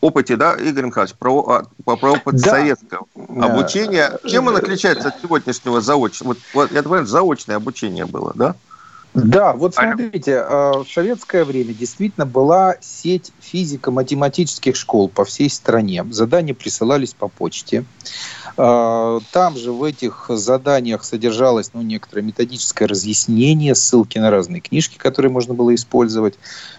опыте, 0.02 0.36
да, 0.36 0.54
Игорь 0.56 0.86
Михайлович, 0.86 1.16
про, 1.16 1.40
а, 1.50 1.64
про, 1.84 1.96
про 1.98 2.12
опыт 2.14 2.36
да. 2.36 2.52
советского 2.52 3.06
обучения. 3.42 4.20
Чем 4.26 4.48
он 4.48 4.56
отличается 4.56 5.10
от 5.10 5.22
сегодняшнего 5.22 5.82
заочного? 5.82 6.30
Вот, 6.30 6.38
вот, 6.54 6.72
я 6.72 6.84
понимаю, 6.84 7.06
заочное 7.06 7.56
обучение 7.56 8.06
было, 8.06 8.34
да? 8.36 8.56
Да, 9.14 9.54
вот 9.54 9.76
смотрите, 9.76 10.32
э, 10.34 10.72
в 10.84 10.88
советское 10.88 11.44
время 11.44 11.74
действительно 11.74 12.26
была 12.26 12.76
сеть 12.80 13.32
физико-математических 13.40 14.76
школ 14.76 15.10
по 15.10 15.26
всей 15.26 15.50
стране. 15.50 16.06
Задания 16.12 16.54
присылались 16.54 17.14
по 17.14 17.28
почте. 17.28 17.86
Э, 18.62 19.20
там 19.32 19.58
же 19.58 19.72
в 19.72 19.84
этих 19.84 20.26
заданиях 20.30 21.06
содержалось 21.06 21.72
ну, 21.74 21.82
некоторое 21.82 22.24
методическое 22.24 22.88
разъяснение, 22.88 23.74
ссылки 23.74 24.18
на 24.18 24.30
разные 24.30 24.60
книжки, 24.60 24.98
которые 24.98 25.32
можно 25.32 25.54
было 25.54 25.74
использовать. 25.74 26.36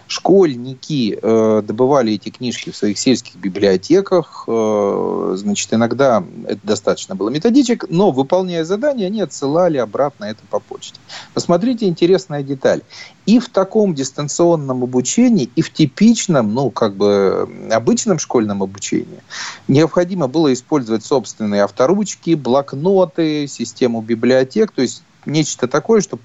Школьники 0.07 1.17
э, 1.19 1.61
добывали 1.65 2.13
эти 2.13 2.29
книжки 2.29 2.69
в 2.69 2.75
своих 2.75 2.99
сельских 2.99 3.35
библиотеках. 3.37 4.43
Э, 4.47 5.33
значит, 5.37 5.73
иногда 5.73 6.23
это 6.47 6.59
достаточно 6.63 7.15
было 7.15 7.29
методичек, 7.29 7.85
но, 7.89 8.11
выполняя 8.11 8.63
задания, 8.63 9.07
они 9.07 9.21
отсылали 9.21 9.77
обратно 9.77 10.25
это 10.25 10.41
по 10.49 10.59
почте. 10.59 10.99
Посмотрите, 11.33 11.87
интересная 12.21 12.43
деталь. 12.43 12.81
И 13.25 13.39
в 13.39 13.49
таком 13.49 13.93
дистанционном 13.93 14.83
обучении, 14.83 15.49
и 15.55 15.61
в 15.61 15.71
типичном, 15.71 16.53
ну, 16.53 16.69
как 16.69 16.95
бы 16.95 17.47
обычном 17.71 18.19
школьном 18.19 18.63
обучении 18.63 19.21
необходимо 19.67 20.27
было 20.27 20.51
использовать 20.53 21.03
собственные 21.03 21.63
авторучки, 21.63 22.35
блокноты, 22.35 23.47
систему 23.47 24.01
библиотек, 24.01 24.71
то 24.71 24.81
есть 24.81 25.03
нечто 25.25 25.67
такое, 25.67 26.01
что 26.01 26.19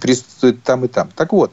присутствует 0.00 0.62
там 0.62 0.84
и 0.84 0.88
там. 0.88 1.08
Так 1.16 1.32
вот, 1.32 1.52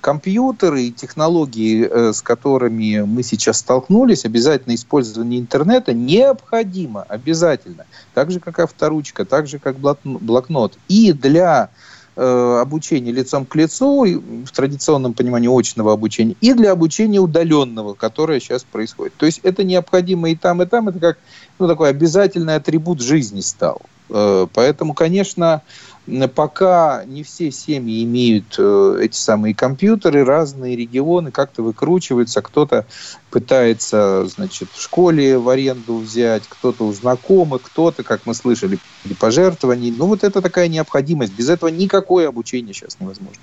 компьютеры 0.00 0.82
и 0.84 0.92
технологии, 0.92 1.88
э, 1.90 2.12
с 2.12 2.22
которыми 2.22 3.00
мы 3.00 3.24
сейчас 3.24 3.58
столкнулись, 3.58 4.24
обязательно 4.24 4.74
использование 4.74 5.40
интернета 5.40 5.92
необходимо, 5.92 7.02
обязательно. 7.02 7.84
Так 8.14 8.30
же, 8.30 8.38
как 8.38 8.60
авторучка, 8.60 9.24
так 9.24 9.48
же, 9.48 9.58
как 9.58 9.76
блокнот. 10.04 10.78
И 10.88 11.12
для 11.12 11.70
обучения 12.18 13.12
лицом 13.12 13.46
к 13.46 13.54
лицу, 13.54 14.04
в 14.44 14.50
традиционном 14.50 15.14
понимании 15.14 15.48
очного 15.48 15.92
обучения, 15.92 16.34
и 16.40 16.52
для 16.52 16.72
обучения 16.72 17.20
удаленного, 17.20 17.94
которое 17.94 18.40
сейчас 18.40 18.64
происходит. 18.64 19.14
То 19.16 19.26
есть 19.26 19.40
это 19.44 19.62
необходимо 19.62 20.30
и 20.30 20.34
там, 20.34 20.62
и 20.62 20.66
там. 20.66 20.88
Это 20.88 20.98
как 20.98 21.18
ну, 21.58 21.68
такой 21.68 21.90
обязательный 21.90 22.56
атрибут 22.56 23.00
жизни 23.00 23.40
стал. 23.40 23.82
Э, 24.10 24.46
поэтому, 24.52 24.94
конечно, 24.94 25.62
пока 26.34 27.04
не 27.04 27.22
все 27.22 27.50
семьи 27.50 28.02
имеют 28.04 28.54
э, 28.58 28.98
эти 29.02 29.16
самые 29.16 29.54
компьютеры, 29.54 30.24
разные 30.24 30.76
регионы 30.76 31.30
как-то 31.30 31.62
выкручиваются, 31.62 32.40
кто-то 32.40 32.86
пытается, 33.30 34.26
значит, 34.26 34.68
в 34.72 34.80
школе 34.80 35.38
в 35.38 35.48
аренду 35.48 35.98
взять, 35.98 36.44
кто-то 36.48 36.86
у 36.86 36.92
знакомых, 36.92 37.62
кто-то, 37.62 38.02
как 38.02 38.22
мы 38.24 38.34
слышали, 38.34 38.78
пожертвований. 39.18 39.90
Ну, 39.90 40.06
вот 40.06 40.24
это 40.24 40.40
такая 40.40 40.68
необходимость. 40.68 41.34
Без 41.34 41.48
этого 41.48 41.68
никакое 41.68 42.28
обучение 42.28 42.72
сейчас 42.72 42.98
невозможно. 43.00 43.42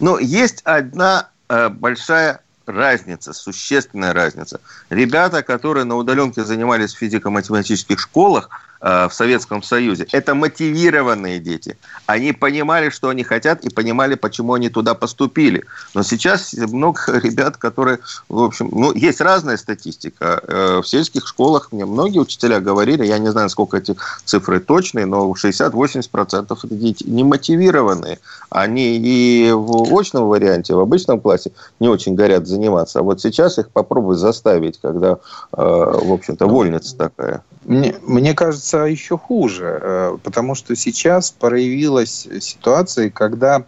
Но 0.00 0.18
есть 0.18 0.62
одна 0.64 1.28
э, 1.48 1.68
большая 1.68 2.40
разница, 2.66 3.32
существенная 3.32 4.12
разница. 4.12 4.60
Ребята, 4.90 5.42
которые 5.42 5.84
на 5.84 5.96
удаленке 5.96 6.44
занимались 6.44 6.94
в 6.94 6.98
физико-математических 6.98 7.98
школах, 7.98 8.50
в 8.80 9.10
Советском 9.10 9.62
Союзе. 9.62 10.06
Это 10.12 10.34
мотивированные 10.34 11.38
дети. 11.38 11.76
Они 12.06 12.32
понимали, 12.32 12.90
что 12.90 13.08
они 13.08 13.24
хотят, 13.24 13.64
и 13.64 13.70
понимали, 13.70 14.14
почему 14.14 14.54
они 14.54 14.68
туда 14.68 14.94
поступили. 14.94 15.64
Но 15.94 16.02
сейчас 16.02 16.52
много 16.54 17.00
ребят, 17.22 17.56
которые, 17.56 17.98
в 18.28 18.42
общем, 18.42 18.68
ну, 18.72 18.92
есть 18.92 19.20
разная 19.20 19.56
статистика. 19.56 20.40
Э, 20.46 20.80
в 20.82 20.88
сельских 20.88 21.26
школах 21.26 21.72
мне 21.72 21.84
многие 21.84 22.20
учителя 22.20 22.60
говорили, 22.60 23.04
я 23.04 23.18
не 23.18 23.30
знаю, 23.30 23.50
сколько 23.50 23.76
эти 23.78 23.96
цифры 24.24 24.60
точные, 24.60 25.06
но 25.06 25.30
60-80% 25.32 26.58
это 26.64 26.74
дети 26.74 27.04
не 27.04 27.24
мотивированные. 27.24 28.18
Они 28.50 28.96
и 28.96 29.50
в 29.52 29.98
очном 29.98 30.28
варианте, 30.28 30.74
в 30.74 30.80
обычном 30.80 31.20
классе 31.20 31.52
не 31.80 31.88
очень 31.88 32.14
горят 32.14 32.46
заниматься. 32.46 33.00
А 33.00 33.02
вот 33.02 33.20
сейчас 33.20 33.58
их 33.58 33.70
попробуй 33.70 34.16
заставить, 34.16 34.80
когда, 34.80 35.12
э, 35.12 35.16
в 35.56 36.12
общем-то, 36.12 36.46
вольница 36.46 36.96
такая. 36.96 37.42
Мне, 37.68 37.96
мне 38.02 38.32
кажется, 38.32 38.78
еще 38.78 39.18
хуже, 39.18 39.78
э, 39.82 40.18
потому 40.22 40.54
что 40.54 40.74
сейчас 40.74 41.30
проявилась 41.30 42.26
ситуация, 42.40 43.10
когда 43.10 43.64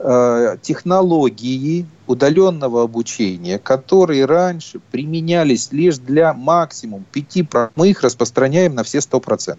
э, 0.00 0.56
технологии 0.62 1.86
удаленного 2.08 2.82
обучения, 2.82 3.60
которые 3.60 4.24
раньше 4.24 4.80
применялись 4.90 5.70
лишь 5.70 5.98
для 5.98 6.34
максимум 6.34 7.04
5%, 7.14 7.70
мы 7.76 7.90
их 7.90 8.02
распространяем 8.02 8.74
на 8.74 8.82
все 8.82 8.98
100%. 8.98 9.56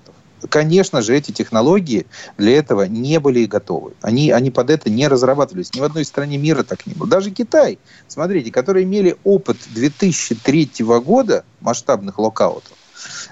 Конечно 0.49 1.01
же, 1.01 1.15
эти 1.15 1.31
технологии 1.31 2.05
для 2.37 2.57
этого 2.57 2.83
не 2.83 3.21
были 3.21 3.45
готовы. 3.45 3.93
Они, 4.01 4.31
они 4.31 4.51
под 4.51 4.69
это 4.69 4.89
не 4.89 5.07
разрабатывались. 5.07 5.73
Ни 5.73 5.79
в 5.79 5.83
одной 5.83 6.03
стране 6.03 6.37
мира 6.37 6.63
так 6.63 6.85
не 6.85 6.93
было. 6.93 7.09
Даже 7.09 7.31
Китай, 7.31 7.79
смотрите, 8.07 8.51
которые 8.51 8.83
имели 8.83 9.15
опыт 9.23 9.57
2003 9.73 10.71
года 11.03 11.43
масштабных 11.61 12.19
локаутов, 12.19 12.76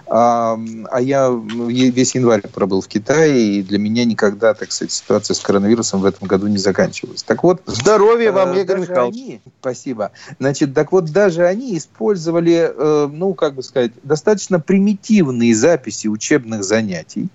А, 0.08 0.60
а 0.92 1.02
я 1.02 1.30
весь 1.30 2.16
январь 2.16 2.42
пробыл 2.42 2.82
в 2.82 2.88
Китае, 2.88 3.60
и 3.60 3.64
для 3.64 3.80
меня 3.80 4.06
никогда, 4.06 4.54
так 4.54 4.72
сказать, 4.72 4.92
ситуация 4.92 5.34
с 5.34 5.40
коронавирусом 5.40 6.02
в 6.02 6.06
этом 6.06 6.28
году 6.28 6.48
не 6.48 6.58
заканчивалась. 6.58 7.24
Так 7.24 7.44
вот... 7.44 7.62
Здоровья 7.66 8.32
вам, 8.32 8.54
э, 8.54 8.62
Игорь 8.62 8.80
Михайлович. 8.80 9.16
Они, 9.16 9.42
спасибо. 9.60 10.12
Значит, 10.40 10.74
так 10.74 10.92
вот, 10.92 11.06
даже 11.06 11.46
они 11.46 11.78
использовали, 11.78 12.72
э, 12.76 13.10
ну, 13.12 13.34
как 13.34 13.56
бы 13.56 13.64
сказать, 13.64 13.92
достаточно 14.04 14.60
примитивные 14.60 15.56
записи 15.56 16.08
учебных 16.08 16.64
занятий, 16.64 17.30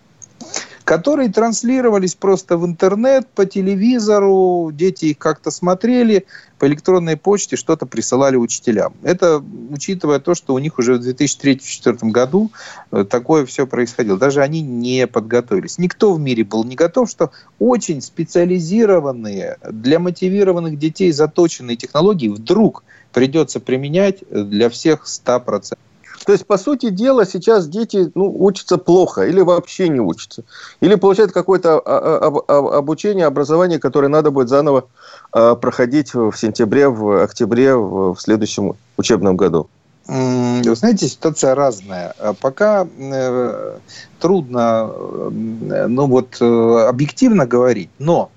которые 0.91 1.29
транслировались 1.29 2.17
просто 2.17 2.57
в 2.59 2.67
интернет, 2.67 3.29
по 3.29 3.47
телевизору, 3.47 4.73
дети 4.73 5.05
их 5.05 5.19
как-то 5.19 5.53
смотрели, 5.53 6.27
по 6.59 6.67
электронной 6.67 7.17
почте 7.17 7.55
что-то 7.55 7.87
присылали 7.87 8.35
учителям. 8.35 8.95
Это 9.05 9.41
учитывая 9.71 10.19
то, 10.19 10.35
что 10.35 10.53
у 10.53 10.59
них 10.59 10.81
уже 10.81 10.95
в 10.95 11.09
2003-2004 11.09 12.11
году 12.11 12.51
э, 12.91 13.05
такое 13.09 13.47
все 13.47 13.69
происходило. 13.69 14.19
Даже 14.19 14.43
они 14.43 14.63
не 14.63 15.07
подготовились. 15.07 15.79
Никто 15.79 16.13
в 16.13 16.19
мире 16.19 16.43
был 16.43 16.65
не 16.65 16.75
готов, 16.75 17.09
что 17.09 17.31
очень 17.61 18.03
специализированные, 18.03 19.59
для 19.71 20.01
мотивированных 20.01 20.77
детей 20.77 21.13
заточенные 21.13 21.77
технологии 21.77 22.27
вдруг 22.27 22.83
придется 23.13 23.61
применять 23.61 24.25
для 24.29 24.69
всех 24.69 25.07
100%. 25.07 25.79
То 26.25 26.33
есть, 26.33 26.47
по 26.47 26.59
сути 26.59 26.91
дела, 26.91 27.25
сейчас 27.25 27.67
дети 27.67 28.11
ну, 28.15 28.35
учатся 28.43 28.77
плохо 28.77 29.23
или 29.23 29.41
вообще 29.41 29.89
не 29.89 30.01
учатся. 30.01 30.45
Или 30.81 30.95
получают 30.95 31.33
какое-то 31.33 31.79
а, 31.79 31.83
а, 31.87 32.43
а, 32.49 32.79
обучение, 32.79 33.27
образование, 33.27 33.79
которое 33.79 34.09
надо 34.09 34.31
будет 34.31 34.49
заново 34.49 34.85
проходить 35.31 36.13
в 36.15 36.33
сентябре, 36.33 36.89
в 36.89 37.23
октябре, 37.23 37.75
в 37.77 38.17
следующем 38.19 38.77
учебном 38.97 39.37
году. 39.37 39.69
Вы 40.07 40.75
знаете, 40.75 41.09
ситуация 41.09 41.55
разная. 41.55 42.15
Пока 42.41 42.85
э, 42.99 43.79
трудно 44.19 44.91
э, 44.93 45.87
ну 45.87 46.07
вот, 46.07 46.39
э, 46.41 46.87
объективно 46.89 47.47
говорить, 47.47 47.91
но 48.01 48.31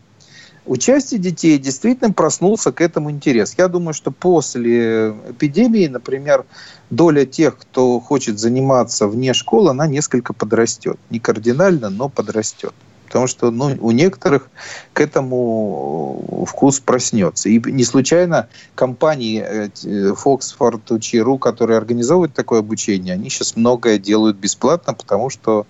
у 0.66 0.78
части 0.78 1.18
детей 1.18 1.58
действительно 1.58 2.14
проснулся 2.14 2.72
к 2.72 2.82
этому 2.82 3.12
интерес. 3.12 3.56
Я 3.58 3.68
думаю, 3.68 3.94
что 3.94 4.12
после 4.12 5.10
эпидемии, 5.10 5.88
например, 5.88 6.46
доля 6.90 7.26
тех, 7.26 7.58
кто 7.58 8.00
хочет 8.00 8.40
заниматься 8.40 9.08
вне 9.08 9.34
школы, 9.34 9.72
она 9.72 9.88
несколько 9.88 10.34
подрастет. 10.34 10.98
Не 11.10 11.20
кардинально, 11.20 11.90
но 11.90 12.08
подрастет. 12.10 12.74
Потому 13.08 13.28
что 13.28 13.52
ну, 13.52 13.78
у 13.80 13.92
некоторых 13.92 14.50
к 14.94 15.02
этому 15.02 16.46
вкус 16.50 16.80
проснется. 16.80 17.50
И 17.50 17.60
не 17.60 17.84
случайно 17.84 18.48
компании 18.74 19.44
э, 19.46 19.70
Foxford, 20.14 20.82
Учиру, 20.90 21.38
которые 21.38 21.78
организовывают 21.78 22.34
такое 22.34 22.60
обучение, 22.60 23.14
они 23.14 23.30
сейчас 23.30 23.56
многое 23.56 24.00
делают 24.00 24.38
бесплатно, 24.38 24.96
потому 24.96 25.30
что 25.30 25.68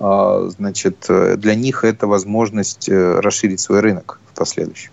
а, 0.00 0.48
значит, 0.48 1.06
для 1.08 1.54
них 1.54 1.84
это 1.84 2.06
возможность 2.06 2.88
э, 2.88 3.20
расширить 3.20 3.60
свой 3.60 3.80
рынок 3.80 4.19
в 4.40 4.42
последующем. 4.42 4.90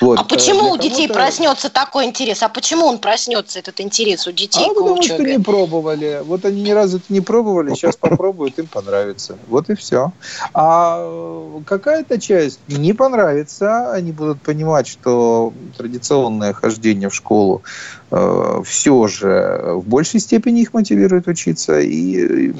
Вот. 0.00 0.18
А 0.18 0.24
почему 0.24 0.70
у 0.70 0.76
детей 0.76 1.08
проснется 1.08 1.70
такой 1.70 2.04
интерес? 2.04 2.42
А 2.42 2.48
почему 2.48 2.86
он 2.86 2.98
проснется, 2.98 3.58
этот 3.58 3.80
интерес 3.80 4.26
у 4.26 4.32
детей 4.32 4.66
а, 4.66 4.70
к 4.70 4.74
потому 4.74 4.94
учебе? 4.94 5.14
что 5.14 5.24
не 5.24 5.38
пробовали. 5.42 6.22
Вот 6.24 6.44
они 6.44 6.62
ни 6.62 6.70
разу 6.70 6.98
это 6.98 7.06
не 7.08 7.20
пробовали, 7.20 7.74
сейчас 7.74 7.96
попробуют, 8.00 8.58
им 8.58 8.66
понравится. 8.66 9.36
Вот 9.48 9.70
и 9.70 9.74
все. 9.74 10.12
А 10.54 11.60
какая-то 11.66 12.20
часть 12.20 12.60
не 12.68 12.92
понравится, 12.92 13.92
они 13.92 14.12
будут 14.12 14.40
понимать, 14.42 14.86
что 14.86 15.52
традиционное 15.76 16.52
хождение 16.52 17.08
в 17.08 17.14
школу 17.14 17.62
э, 18.05 18.05
все 18.08 19.08
же 19.08 19.72
в 19.74 19.84
большей 19.86 20.20
степени 20.20 20.62
их 20.62 20.72
мотивирует 20.72 21.26
учиться. 21.26 21.80
И 21.80 22.52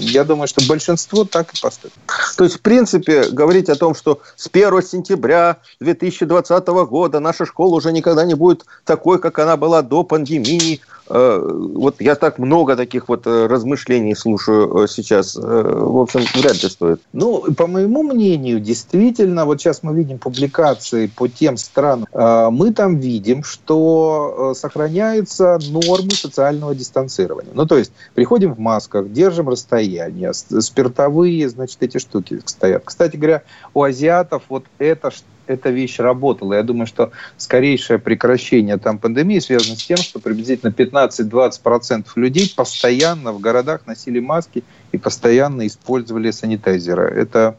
я 0.00 0.24
думаю, 0.24 0.46
что 0.46 0.62
большинство 0.66 1.24
так 1.24 1.52
и 1.52 1.60
поступит. 1.60 1.98
То 2.36 2.44
есть, 2.44 2.56
в 2.56 2.60
принципе, 2.60 3.24
говорить 3.30 3.68
о 3.68 3.74
том, 3.74 3.94
что 3.94 4.20
с 4.36 4.48
1 4.50 4.82
сентября 4.82 5.56
2020 5.80 6.66
года 6.66 7.20
наша 7.20 7.44
школа 7.44 7.74
уже 7.74 7.92
никогда 7.92 8.24
не 8.24 8.34
будет 8.34 8.64
такой, 8.84 9.18
как 9.18 9.38
она 9.40 9.56
была 9.56 9.82
до 9.82 10.04
пандемии, 10.04 10.80
Э, 10.80 10.97
вот 11.08 12.00
я 12.00 12.14
так 12.14 12.38
много 12.38 12.76
таких 12.76 13.08
вот 13.08 13.26
э, 13.26 13.46
размышлений 13.46 14.14
слушаю 14.14 14.84
э, 14.84 14.88
сейчас. 14.88 15.36
В 15.36 16.00
общем, 16.00 16.20
вряд 16.34 16.62
ли 16.62 16.68
стоит. 16.68 17.00
Ну, 17.12 17.42
по 17.54 17.66
моему 17.66 18.02
мнению, 18.02 18.60
действительно, 18.60 19.44
вот 19.44 19.60
сейчас 19.60 19.82
мы 19.82 19.94
видим 19.94 20.18
публикации 20.18 21.06
по 21.06 21.28
тем 21.28 21.56
странам, 21.56 22.06
мы 22.12 22.72
там 22.72 22.98
видим, 22.98 23.42
что 23.42 24.54
сохраняются 24.56 25.58
нормы 25.70 26.10
социального 26.10 26.74
дистанцирования. 26.74 27.52
Ну, 27.54 27.66
то 27.66 27.76
есть, 27.76 27.92
приходим 28.14 28.54
в 28.54 28.58
масках, 28.58 29.10
держим 29.10 29.48
расстояние, 29.48 30.32
спиртовые, 30.34 31.48
значит, 31.48 31.82
эти 31.82 31.98
штуки 31.98 32.40
стоят. 32.44 32.82
Кстати 32.84 33.16
говоря, 33.16 33.42
у 33.74 33.82
азиатов 33.82 34.42
вот 34.48 34.64
это 34.78 35.10
эта 35.48 35.70
вещь 35.70 35.98
работала. 35.98 36.54
Я 36.54 36.62
думаю, 36.62 36.86
что 36.86 37.10
скорейшее 37.36 37.98
прекращение 37.98 38.78
там 38.78 38.98
пандемии 38.98 39.38
связано 39.38 39.76
с 39.76 39.84
тем, 39.84 39.96
что 39.96 40.20
приблизительно 40.20 40.70
15-20% 40.70 42.06
людей 42.16 42.52
постоянно 42.54 43.32
в 43.32 43.40
городах 43.40 43.86
носили 43.86 44.20
маски 44.20 44.64
и 44.92 44.98
постоянно 44.98 45.66
использовали 45.66 46.30
санитайзеры. 46.30 47.04
Это 47.04 47.56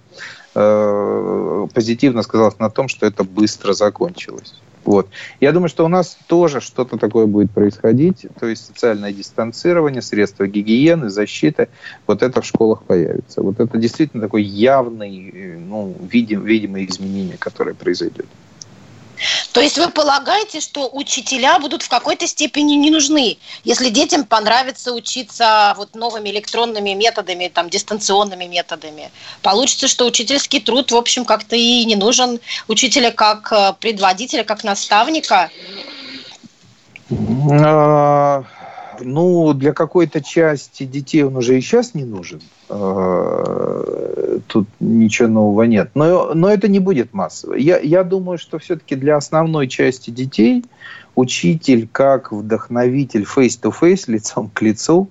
э, 0.56 1.68
позитивно 1.74 2.22
сказалось 2.24 2.60
на 2.60 2.70
том, 2.70 2.88
что 2.88 3.06
это 3.06 3.24
быстро 3.24 3.74
закончилось. 3.74 4.54
Вот. 4.90 5.08
Я 5.40 5.52
думаю, 5.52 5.70
что 5.70 5.86
у 5.86 5.88
нас 5.88 6.18
тоже 6.26 6.62
что-то 6.62 6.98
такое 6.98 7.28
будет 7.28 7.52
происходить, 7.52 8.26
то 8.40 8.48
есть 8.48 8.66
социальное 8.66 9.14
дистанцирование, 9.14 10.02
средства 10.02 10.48
гигиены, 10.48 11.12
защиты, 11.12 11.70
вот 12.08 12.24
это 12.24 12.42
в 12.42 12.46
школах 12.46 12.82
появится. 12.82 13.44
Вот 13.44 13.60
это 13.60 13.78
действительно 13.78 14.24
такой 14.24 14.42
явный, 14.42 15.60
ну, 15.60 15.96
видим, 16.12 16.44
видимое 16.44 16.86
изменение, 16.86 17.38
которое 17.38 17.76
произойдет. 17.76 18.26
То 19.54 19.62
есть 19.62 19.78
вы 19.78 19.90
полагаете, 19.90 20.60
что 20.62 20.90
учителя 20.92 21.60
будут 21.60 21.84
в 21.84 21.90
какой-то 21.90 22.28
степени 22.28 22.74
не 22.74 22.90
нужны, 22.92 23.38
если 23.64 23.90
детям 23.90 24.26
понравится 24.26 24.94
учиться 24.94 25.74
вот 25.78 25.96
новыми 25.96 26.30
электронными 26.30 26.92
методами, 26.92 27.48
там, 27.48 27.70
дистанционными 27.70 28.46
методами? 28.46 29.12
Получится, 29.42 29.88
что 29.88 30.06
учительский 30.06 30.60
труд, 30.60 30.92
в 30.92 30.96
общем, 30.96 31.26
как-то 31.26 31.56
и 31.56 31.86
не 31.86 31.96
нужен 31.96 32.40
учителя 32.68 33.12
как 33.12 33.52
э, 33.52 33.74
предводителя, 33.80 34.44
как 34.44 34.64
наставника? 34.64 35.50
Ну, 39.02 39.54
для 39.54 39.74
какой-то 39.74 40.22
части 40.22 40.84
детей 40.84 41.24
он 41.24 41.36
уже 41.38 41.58
и 41.58 41.62
сейчас 41.62 41.94
не 41.94 42.04
нужен. 42.04 42.42
А, 42.70 44.40
тут 44.48 44.68
ничего 44.80 45.28
нового 45.28 45.64
нет. 45.64 45.92
Но, 45.96 46.34
но 46.34 46.50
это 46.50 46.68
не 46.68 46.80
будет 46.80 47.14
массово. 47.14 47.56
Я, 47.56 47.80
я 47.80 48.04
думаю, 48.04 48.38
что 48.38 48.60
все-таки 48.60 48.96
для 48.96 49.18
основной 49.18 49.68
части 49.68 50.10
детей 50.10 50.64
учитель 51.16 51.88
как 51.92 52.32
вдохновитель 52.32 53.24
face-to-face, 53.24 54.04
лицом 54.08 54.50
к 54.54 54.62
лицу, 54.62 55.10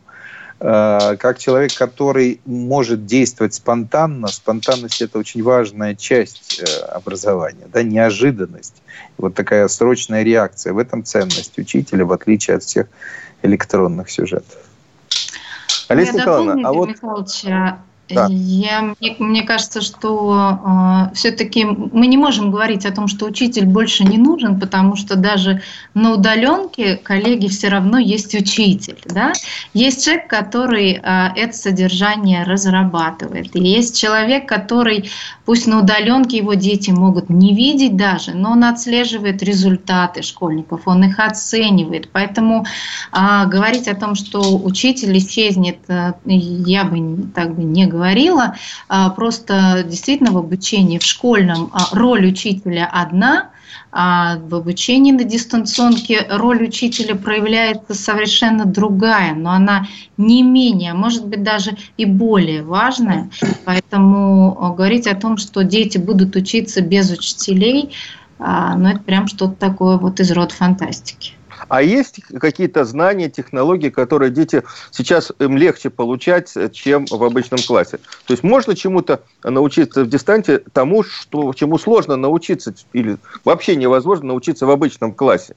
как 0.58 1.38
человек, 1.38 1.72
который 1.74 2.40
может 2.44 3.06
действовать 3.06 3.54
спонтанно. 3.54 4.26
Спонтанность– 4.26 5.00
это 5.02 5.18
очень 5.18 5.42
важная 5.42 5.94
часть 5.94 6.60
э, 6.60 6.64
образования, 6.86 7.68
да, 7.72 7.84
неожиданность. 7.84 8.82
Вот 9.18 9.34
такая 9.34 9.68
срочная 9.68 10.24
реакция. 10.24 10.72
В 10.72 10.78
этом 10.78 11.04
ценность 11.04 11.56
учителя, 11.58 12.04
в 12.04 12.12
отличие 12.12 12.56
от 12.56 12.64
всех 12.64 12.88
электронных 13.42 14.10
сюжетов. 14.10 14.58
Олеся 15.86 16.14
Николаевна, 16.14 16.68
а 16.68 16.72
вот... 16.72 16.88
Михайловича, 16.88 17.78
да. 18.14 18.26
Я, 18.30 18.94
мне, 19.00 19.16
мне 19.18 19.42
кажется, 19.42 19.80
что 19.80 21.08
э, 21.10 21.14
все-таки 21.14 21.64
мы 21.64 22.06
не 22.06 22.16
можем 22.16 22.50
говорить 22.50 22.86
о 22.86 22.92
том, 22.92 23.06
что 23.06 23.26
учитель 23.26 23.66
больше 23.66 24.04
не 24.04 24.18
нужен, 24.18 24.58
потому 24.58 24.96
что 24.96 25.16
даже 25.16 25.62
на 25.94 26.14
удаленке 26.14 26.96
коллеги 26.96 27.48
все 27.48 27.68
равно 27.68 27.98
есть 27.98 28.34
учитель. 28.34 28.98
Да? 29.04 29.32
Есть 29.74 30.04
человек, 30.04 30.28
который 30.28 30.92
э, 30.92 31.28
это 31.36 31.52
содержание 31.52 32.44
разрабатывает. 32.44 33.54
И 33.54 33.60
есть 33.60 34.00
человек, 34.00 34.48
который, 34.48 35.10
пусть 35.44 35.66
на 35.66 35.80
удаленке 35.80 36.38
его 36.38 36.54
дети 36.54 36.90
могут 36.90 37.28
не 37.28 37.54
видеть 37.54 37.96
даже, 37.96 38.32
но 38.32 38.52
он 38.52 38.64
отслеживает 38.64 39.42
результаты 39.42 40.22
школьников, 40.22 40.82
он 40.86 41.04
их 41.04 41.18
оценивает. 41.18 42.08
Поэтому 42.10 42.64
э, 43.12 43.46
говорить 43.46 43.86
о 43.86 43.94
том, 43.94 44.14
что 44.14 44.56
учитель 44.56 45.16
исчезнет, 45.18 45.78
э, 45.88 46.14
я 46.24 46.84
бы 46.84 47.28
так 47.34 47.54
бы 47.54 47.64
не 47.64 47.84
говорила 47.84 47.97
говорила, 47.98 48.54
а, 48.88 49.10
просто 49.10 49.84
действительно 49.84 50.30
в 50.30 50.38
обучении 50.38 50.98
в 50.98 51.02
школьном 51.02 51.70
а, 51.72 51.88
роль 51.92 52.28
учителя 52.28 52.88
одна, 52.92 53.50
а 53.90 54.36
в 54.36 54.54
обучении 54.54 55.10
на 55.12 55.24
дистанционке 55.24 56.26
роль 56.30 56.62
учителя 56.62 57.16
проявляется 57.16 57.94
совершенно 57.94 58.66
другая, 58.66 59.34
но 59.34 59.50
она 59.50 59.88
не 60.16 60.42
менее, 60.42 60.94
может 60.94 61.26
быть 61.26 61.42
даже 61.42 61.76
и 61.96 62.04
более 62.04 62.62
важная. 62.62 63.30
Поэтому 63.64 64.74
говорить 64.76 65.06
о 65.06 65.16
том, 65.16 65.38
что 65.38 65.64
дети 65.64 65.98
будут 65.98 66.36
учиться 66.36 66.82
без 66.82 67.10
учителей, 67.10 67.94
ну 68.38 68.88
это 68.88 69.00
прям 69.00 69.26
что-то 69.26 69.54
такое 69.54 69.96
вот 69.96 70.20
из 70.20 70.30
рода 70.30 70.54
фантастики. 70.54 71.32
А 71.68 71.82
есть 71.82 72.20
какие-то 72.40 72.84
знания, 72.84 73.28
технологии, 73.28 73.88
которые 73.88 74.30
дети 74.30 74.62
сейчас 74.90 75.32
им 75.38 75.56
легче 75.56 75.90
получать, 75.90 76.52
чем 76.72 77.06
в 77.06 77.22
обычном 77.22 77.60
классе? 77.62 77.98
То 78.26 78.32
есть 78.32 78.42
можно 78.42 78.76
чему-то 78.76 79.22
научиться 79.42 80.04
в 80.04 80.08
дистанте 80.08 80.62
тому, 80.72 81.02
что, 81.02 81.52
чему 81.54 81.78
сложно 81.78 82.16
научиться 82.16 82.74
или 82.92 83.18
вообще 83.44 83.76
невозможно 83.76 84.28
научиться 84.28 84.66
в 84.66 84.70
обычном 84.70 85.12
классе? 85.12 85.54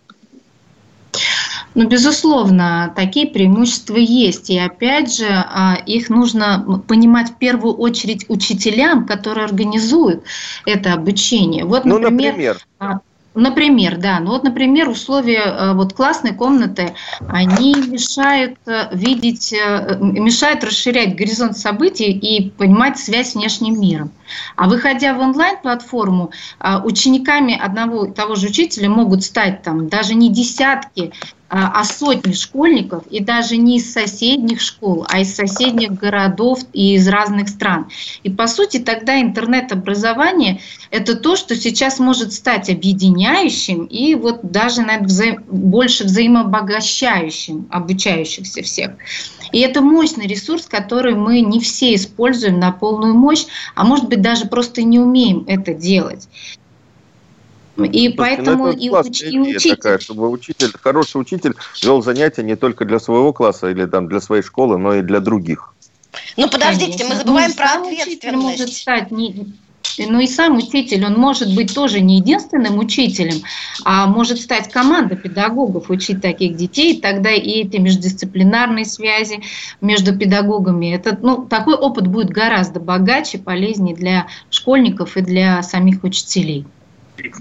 Ну, 1.74 1.88
безусловно, 1.88 2.92
такие 2.96 3.28
преимущества 3.28 3.96
есть. 3.96 4.50
И 4.50 4.60
опять 4.60 5.16
же, 5.16 5.28
а, 5.30 5.78
их 5.86 6.10
нужно 6.10 6.84
понимать 6.88 7.30
в 7.30 7.38
первую 7.38 7.76
очередь 7.76 8.26
учителям, 8.28 9.06
которые 9.06 9.46
организуют 9.46 10.24
это 10.66 10.94
обучение. 10.94 11.64
Вот, 11.64 11.86
например, 11.86 12.02
ну, 12.02 12.28
например. 12.28 13.02
Например, 13.34 13.98
да. 13.98 14.20
Ну 14.20 14.32
вот, 14.32 14.44
например, 14.44 14.89
условия 14.89 15.44
э, 15.46 15.74
вот 15.74 15.94
классной 15.94 16.34
комнаты, 16.34 16.94
они 17.30 17.74
мешают 17.74 18.58
э, 18.65 18.89
видеть, 18.91 19.54
э, 19.54 19.98
мешают 20.02 20.65
расширять 20.65 21.15
горизонт 21.15 21.58
событий 21.58 22.12
и 22.12 22.50
понимать 22.50 23.00
связь 23.00 23.32
с 23.32 23.36
внешним 23.36 23.80
миром. 23.80 24.12
А 24.58 24.67
выходя 24.67 25.13
в 25.13 25.20
онлайн-платформу, 25.20 26.32
учениками 26.84 27.58
одного 27.58 28.06
и 28.06 28.12
того 28.12 28.36
же 28.36 28.48
учителя 28.48 28.89
могут 28.89 29.24
стать 29.24 29.62
там 29.62 29.88
даже 29.89 30.13
не 30.13 30.30
десятки 30.30 31.12
а, 31.54 31.82
а 31.82 31.84
сотни 31.84 32.32
школьников, 32.32 33.04
и 33.08 33.22
даже 33.22 33.58
не 33.58 33.76
из 33.76 33.92
соседних 33.92 34.62
школ, 34.62 35.06
а 35.10 35.20
из 35.20 35.36
соседних 35.36 35.92
городов 36.00 36.62
и 36.72 36.96
из 36.96 37.10
разных 37.10 37.50
стран. 37.50 37.90
И 38.24 38.30
по 38.30 38.48
сути 38.48 38.78
тогда 38.80 39.20
интернет-образование– 39.20 40.62
это 40.92 41.14
то, 41.14 41.36
что 41.36 41.58
сейчас 41.58 42.00
может 42.00 42.32
стать 42.32 42.70
объединяющим 42.70 43.84
и 43.84 44.16
вот 44.16 44.50
даже 44.50 44.82
наверное, 44.82 45.08
вза 45.08 45.26
больше 45.50 46.06
взаимообогащающим 46.06 47.68
обучающихся 47.70 48.64
всех. 48.64 48.92
И 49.52 49.60
это 49.60 49.82
мощный 49.82 50.28
ресурс, 50.28 50.68
который 50.68 51.16
мы 51.16 51.42
не 51.42 51.60
все 51.60 51.94
используем 51.96 52.62
на 52.62 52.72
полную 52.72 53.14
мощь, 53.14 53.46
а 53.76 53.84
может 53.84 54.08
быть 54.08 54.22
даже 54.22 54.46
просто 54.46 54.84
не 54.84 55.00
умеем 55.00 55.44
это 55.48 55.74
делать. 55.74 56.30
И 57.86 57.89
Слушайте, 57.89 58.17
поэтому 58.17 58.72
и, 58.72 58.89
уч, 58.89 59.22
и 59.22 59.39
учитель. 59.39 59.76
Такая, 59.76 60.00
чтобы 60.00 60.30
учитель, 60.30 60.72
хороший 60.82 61.22
учитель 61.22 61.56
вел 61.84 62.02
занятия 62.02 62.44
не 62.44 62.56
только 62.56 62.86
для 62.86 63.00
своего 63.00 63.34
класса 63.34 63.70
или 63.70 63.86
там 63.86 64.08
для 64.08 64.22
своей 64.22 64.44
школы, 64.44 64.78
но 64.78 64.96
и 64.96 65.02
для 65.02 65.20
других. 65.20 65.74
Ну 66.38 66.50
подождите, 66.50 66.98
Конечно. 66.98 67.10
мы 67.10 67.15
забываем 67.15 67.50
ну, 67.50 67.56
про 67.56 67.74
ответственность. 67.82 68.44
может 68.44 68.74
стать 68.74 69.12
не, 69.12 69.54
ну 69.98 70.20
и 70.20 70.28
сам 70.28 70.58
учитель, 70.58 71.06
он 71.06 71.15
может 71.15 71.54
быть 71.56 71.74
тоже 71.74 72.02
не 72.02 72.17
единственным 72.17 72.80
учителем, 72.80 73.41
а 73.84 74.08
может 74.08 74.39
стать 74.39 74.70
команда 74.72 75.15
педагогов 75.15 75.89
учить 75.89 76.22
таких 76.22 76.56
детей, 76.56 77.00
тогда 77.00 77.32
и 77.32 77.50
эти 77.62 77.78
междисциплинарные 77.78 78.86
связи 78.86 79.41
между 79.82 80.17
педагогами, 80.17 80.94
это, 80.94 81.17
ну, 81.22 81.46
такой 81.46 81.76
опыт 81.76 82.08
будет 82.08 82.30
гораздо 82.30 82.80
богаче, 82.80 83.38
полезнее 83.38 83.96
для 83.96 84.28
школьников 84.50 85.17
и 85.17 85.22
для 85.22 85.62
самих 85.63 86.04
учителей. 86.04 86.65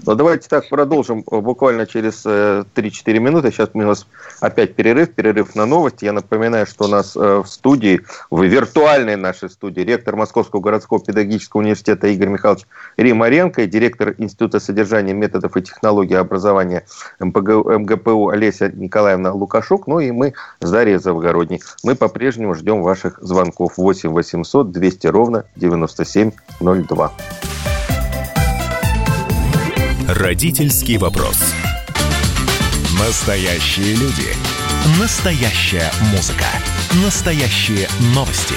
Но 0.05 0.15
давайте 0.15 0.47
так 0.47 0.69
продолжим 0.69 1.23
э, 1.31 1.39
буквально 1.39 1.85
через 1.85 2.25
3-4 2.25 2.67
э, 3.05 3.19
минуты. 3.19 3.51
Сейчас 3.51 3.69
у 3.73 3.77
нас 3.79 4.07
опять 4.39 4.75
перерыв, 4.75 5.13
перерыв 5.13 5.55
на 5.55 5.65
новости. 5.65 6.05
Я 6.05 6.13
напоминаю, 6.13 6.65
что 6.65 6.85
у 6.85 6.87
нас 6.87 7.15
э, 7.15 7.41
в 7.43 7.47
студии, 7.47 8.01
в 8.29 8.43
виртуальной 8.43 9.15
нашей 9.15 9.49
студии, 9.49 9.81
ректор 9.81 10.15
Московского 10.15 10.59
городского 10.59 10.99
педагогического 10.99 11.61
университета 11.61 12.07
Игорь 12.07 12.29
Михайлович 12.29 12.65
Римаренко 12.97 13.63
и 13.63 13.67
директор 13.67 14.15
Института 14.17 14.59
содержания 14.59 15.13
методов 15.13 15.55
и 15.57 15.61
технологий 15.61 16.15
образования 16.15 16.85
МГПУ 17.19 18.29
Олеся 18.29 18.71
Николаевна 18.73 19.31
Лукашук. 19.31 19.87
Ну 19.87 19.99
и 19.99 20.11
мы 20.11 20.33
с 20.59 20.69
Дарьей 20.69 20.97
Завгородней. 20.97 21.61
Мы 21.83 21.95
по-прежнему 21.95 22.55
ждем 22.55 22.81
ваших 22.81 23.19
звонков 23.21 23.77
8 23.77 24.09
800 24.09 24.71
200 24.71 25.07
ровно 25.07 25.45
9702. 25.55 27.11
Родительский 30.13 30.97
вопрос. 30.97 31.37
Настоящие 32.99 33.95
люди. 33.95 34.27
Настоящая 34.99 35.89
музыка. 36.11 36.47
Настоящие 37.01 37.87
новости. 38.13 38.55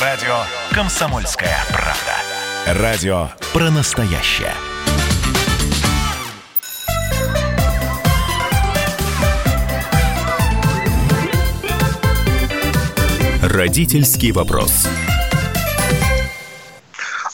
Радио 0.00 0.44
«Комсомольская 0.70 1.58
правда». 1.68 2.80
Радио 2.80 3.28
про 3.52 3.70
настоящее. 3.70 4.54
Родительский 13.42 14.32
вопрос. 14.32 14.88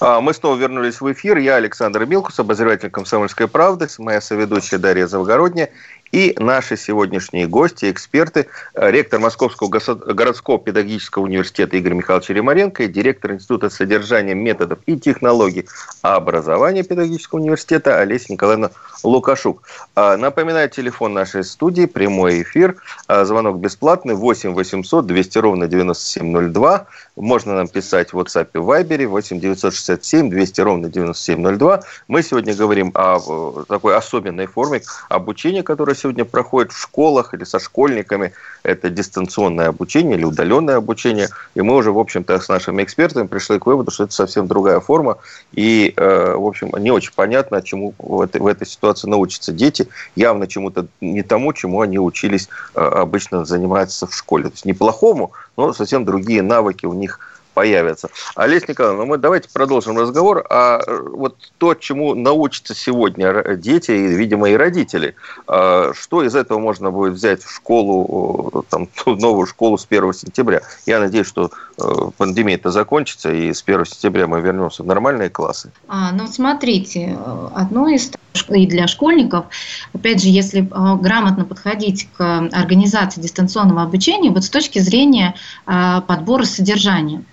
А, 0.01 0.21
мы 0.21 0.33
снова 0.33 0.57
вернулись 0.57 1.01
в 1.01 1.13
эфир. 1.13 1.39
Я 1.39 1.57
Александр 1.57 2.07
Милкус, 2.07 2.39
обозреватель 2.39 2.91
«Комсомольской 2.91 3.49
правды», 3.49 3.89
моя 3.99 4.21
соведущая 4.21 4.79
Дарья 4.79 5.07
Завгородняя 5.07 5.71
и 6.13 6.35
наши 6.39 6.77
сегодняшние 6.77 7.47
гости, 7.47 7.91
эксперты, 7.91 8.47
э, 8.75 8.91
ректор 8.91 9.21
Московского 9.21 9.69
городского 9.69 10.59
педагогического 10.59 11.25
университета 11.25 11.77
Игорь 11.77 11.95
Михайлович 11.95 12.29
Ремаренко 12.31 12.85
и 12.85 12.89
директор 12.89 13.33
Института 13.33 13.71
содержания 13.71 14.35
методов 14.35 14.79
и 14.87 14.99
технологий 14.99 15.67
образования 16.03 16.83
педагогического 16.83 17.41
университета 17.41 18.01
Олеся 18.01 18.33
Николаевна 18.33 18.71
Лукашук. 19.05 19.63
А, 19.95 20.17
напоминаю, 20.17 20.69
телефон 20.71 21.13
нашей 21.13 21.45
студии, 21.45 21.87
прямой 21.87 22.43
эфир, 22.43 22.77
а, 23.07 23.25
звонок 23.25 23.59
бесплатный, 23.59 24.15
8 24.15 24.55
800 24.55 25.07
200 25.07 25.39
ровно 25.39 25.69
9702. 25.69 26.87
Можно 27.17 27.55
нам 27.55 27.69
писать 27.69 28.13
в 28.13 28.19
WhatsApp 28.19 28.49
и 28.55 28.59
Viber 28.59 29.07
8 29.07 29.41
967 29.41 30.31
200 30.31 30.61
ровно 30.61 30.89
9702. 30.89 31.83
Мы 32.09 32.23
сегодня 32.23 32.55
говорим 32.55 32.91
о 32.95 33.65
такой 33.69 33.97
особенной 33.97 34.47
форме 34.47 34.83
обучения, 35.09 35.63
которая 35.63 35.95
сегодня 35.99 36.25
проходит 36.25 36.73
в 36.73 36.81
школах 36.81 37.35
или 37.35 37.45
со 37.45 37.59
школьниками. 37.59 38.33
Это 38.63 38.91
дистанционное 38.91 39.69
обучение 39.69 40.17
или 40.17 40.25
удаленное 40.25 40.77
обучение. 40.77 41.29
И 41.55 41.61
мы 41.61 41.75
уже, 41.75 41.93
в 41.93 41.99
общем-то, 41.99 42.39
с 42.39 42.49
нашими 42.49 42.83
экспертами 42.83 43.27
пришли 43.27 43.59
к 43.59 43.67
выводу, 43.67 43.91
что 43.91 44.05
это 44.05 44.13
совсем 44.13 44.47
другая 44.47 44.81
форма. 44.81 45.19
И, 45.53 45.93
э, 45.97 46.35
в 46.35 46.47
общем, 46.47 46.71
не 46.79 46.91
очень 46.91 47.13
понятно, 47.15 47.63
чему 47.63 47.95
в 47.99 48.21
этой, 48.21 48.41
в 48.41 48.47
этой 48.47 48.67
ситуации 48.67 49.09
научатся 49.09 49.53
дети. 49.53 49.89
Явно 50.17 50.47
чему-то 50.47 50.87
не 51.01 51.23
тому, 51.23 51.53
чему 51.53 51.81
они 51.81 51.99
учились 51.99 52.49
э, 52.75 52.81
обычно 52.81 53.45
заниматься 53.45 54.07
в 54.07 54.15
школе. 54.15 54.45
То 54.45 54.55
есть 54.55 54.65
неплохому, 54.65 55.33
но 55.57 55.73
совсем 55.73 56.05
другие 56.05 56.43
навыки 56.43 56.87
у 56.87 56.95
них 56.95 57.21
появятся. 57.59 58.09
Олеся 58.37 58.67
Николаевна, 58.69 59.03
ну 59.03 59.09
мы 59.09 59.19
давайте 59.19 59.49
продолжим 59.53 59.99
разговор. 59.99 60.47
А 60.49 60.79
э, 60.79 61.09
вот 61.11 61.35
то, 61.59 61.75
чему 61.75 62.15
научатся 62.15 62.73
сегодня 62.73 63.57
дети 63.57 63.91
и, 63.91 64.07
видимо, 64.15 64.49
и 64.49 64.55
родители, 64.55 65.17
а 65.49 65.91
что 65.93 66.23
из 66.23 66.37
этого 66.37 66.61
можно 66.61 66.93
будет 66.93 67.15
взять 67.15 67.43
в 67.43 67.53
школу, 67.53 68.65
там, 68.71 68.89
новую 69.07 69.49
школу 69.49 69.77
с 69.77 69.87
1 69.91 70.13
сентября? 70.13 70.61
Я 70.87 71.01
надеюсь, 71.01 71.27
что 71.27 71.51
э, 71.79 71.83
пандемия-то 72.17 72.71
закончится, 72.71 73.33
и 73.33 73.53
с 73.53 73.65
1 73.67 73.87
сентября 73.87 74.29
мы 74.29 74.41
вернемся 74.41 74.85
в 74.85 74.87
нормальные 74.87 75.29
классы. 75.29 75.73
А, 75.89 76.13
ну, 76.13 76.29
смотрите, 76.29 77.19
одно 77.57 77.89
из 77.89 78.13
и 78.51 78.67
для 78.67 78.87
школьников, 78.87 79.47
опять 79.93 80.23
же, 80.23 80.29
если 80.29 80.61
грамотно 80.61 81.45
подходить 81.45 82.09
к 82.17 82.49
организации 82.53 83.21
дистанционного 83.21 83.83
обучения, 83.83 84.31
вот 84.31 84.45
с 84.45 84.49
точки 84.49 84.79
зрения 84.79 85.35
подбора 85.67 86.45
содержания. 86.45 87.25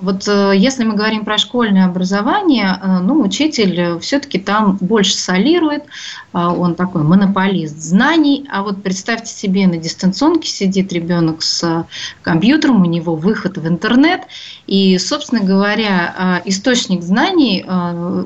Вот 0.00 0.26
э, 0.26 0.52
если 0.56 0.84
мы 0.84 0.94
говорим 0.94 1.24
про 1.24 1.36
школьное 1.36 1.84
образование, 1.84 2.78
э, 2.80 2.98
ну, 3.00 3.20
учитель 3.20 3.98
все-таки 4.00 4.38
там 4.38 4.78
больше 4.80 5.14
солирует, 5.14 5.84
э, 5.84 6.38
он 6.38 6.74
такой 6.74 7.02
монополист 7.02 7.78
знаний, 7.78 8.46
а 8.50 8.62
вот 8.62 8.82
представьте 8.82 9.32
себе, 9.32 9.66
на 9.66 9.76
дистанционке 9.76 10.48
сидит 10.48 10.92
ребенок 10.92 11.42
с 11.42 11.86
компьютером, 12.22 12.82
у 12.82 12.86
него 12.86 13.14
выход 13.14 13.58
в 13.58 13.68
интернет, 13.68 14.22
и, 14.66 14.96
собственно 14.98 15.42
говоря, 15.42 16.42
источник 16.44 17.02
знаний, 17.02 17.64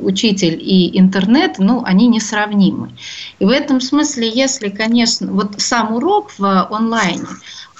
учитель 0.03 0.59
и 0.61 0.99
интернет, 0.99 1.57
ну, 1.59 1.83
они 1.85 2.07
несравнимы. 2.07 2.91
И 3.39 3.45
в 3.45 3.49
этом 3.49 3.81
смысле, 3.81 4.31
если, 4.31 4.69
конечно, 4.69 5.33
вот 5.33 5.55
сам 5.59 5.95
урок 5.95 6.33
в 6.39 6.69
онлайне, 6.71 7.27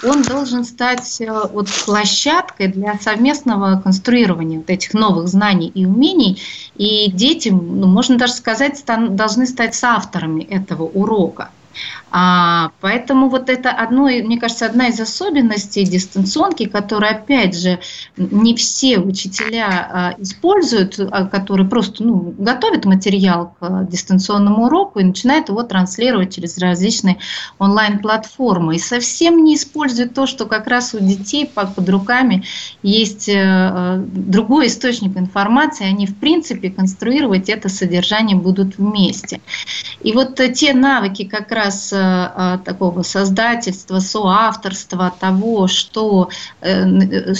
он 0.05 0.21
должен 0.21 0.63
стать 0.63 1.19
э, 1.21 1.27
вот 1.51 1.67
площадкой 1.85 2.67
для 2.67 2.97
совместного 2.99 3.81
конструирования 3.81 4.59
вот 4.59 4.69
этих 4.69 4.93
новых 4.93 5.27
знаний 5.27 5.67
и 5.67 5.85
умений. 5.85 6.41
И 6.75 7.11
дети, 7.11 7.49
ну, 7.49 7.87
можно 7.87 8.17
даже 8.17 8.33
сказать, 8.33 8.77
стан, 8.77 9.15
должны 9.15 9.45
стать 9.47 9.75
соавторами 9.75 10.43
этого 10.43 10.83
урока. 10.83 11.49
А, 12.17 12.71
поэтому 12.79 13.27
вот 13.29 13.49
это 13.49 13.71
одно, 13.71 14.03
мне 14.03 14.39
кажется, 14.39 14.65
одна 14.65 14.87
из 14.87 14.99
особенностей 14.99 15.83
дистанционки, 15.83 16.65
которую, 16.65 17.11
опять 17.11 17.57
же, 17.57 17.79
не 18.15 18.55
все 18.55 18.99
учителя 18.99 19.67
а, 19.67 20.15
используют, 20.17 20.97
а, 20.97 21.25
которые 21.25 21.67
просто 21.67 22.03
ну, 22.03 22.33
готовят 22.37 22.85
материал 22.85 23.55
к 23.59 23.87
дистанционному 23.89 24.67
уроку 24.67 24.99
и 24.99 25.03
начинают 25.03 25.49
его 25.49 25.63
транслировать 25.63 26.33
через 26.33 26.57
различные 26.57 27.17
онлайн-платформы. 27.59 28.75
И 28.75 28.79
совсем 28.79 29.43
не 29.43 29.55
используют 29.55 30.13
то, 30.13 30.25
что 30.25 30.45
как 30.45 30.67
раз 30.67 30.93
у 30.93 30.99
детей 30.99 31.45
под, 31.45 31.75
под 31.75 31.89
руками 31.89 32.45
есть 32.81 33.27
э, 33.27 33.97
другой 33.97 34.67
источник 34.67 35.17
информации, 35.17 35.85
они, 35.85 36.07
в 36.07 36.15
принципе, 36.15 36.69
конструировать 36.69 37.49
это 37.49 37.67
содержание 37.67 38.37
будут 38.37 38.77
вместе. 38.77 39.41
И 40.01 40.13
вот 40.13 40.39
те 40.53 40.73
навыки 40.73 41.25
как 41.25 41.51
раз 41.51 41.64
э, 41.71 42.59
такого 42.63 43.01
создательства, 43.01 43.99
соавторства, 43.99 45.13
того, 45.19 45.67
что 45.67 46.29
э, 46.61 47.33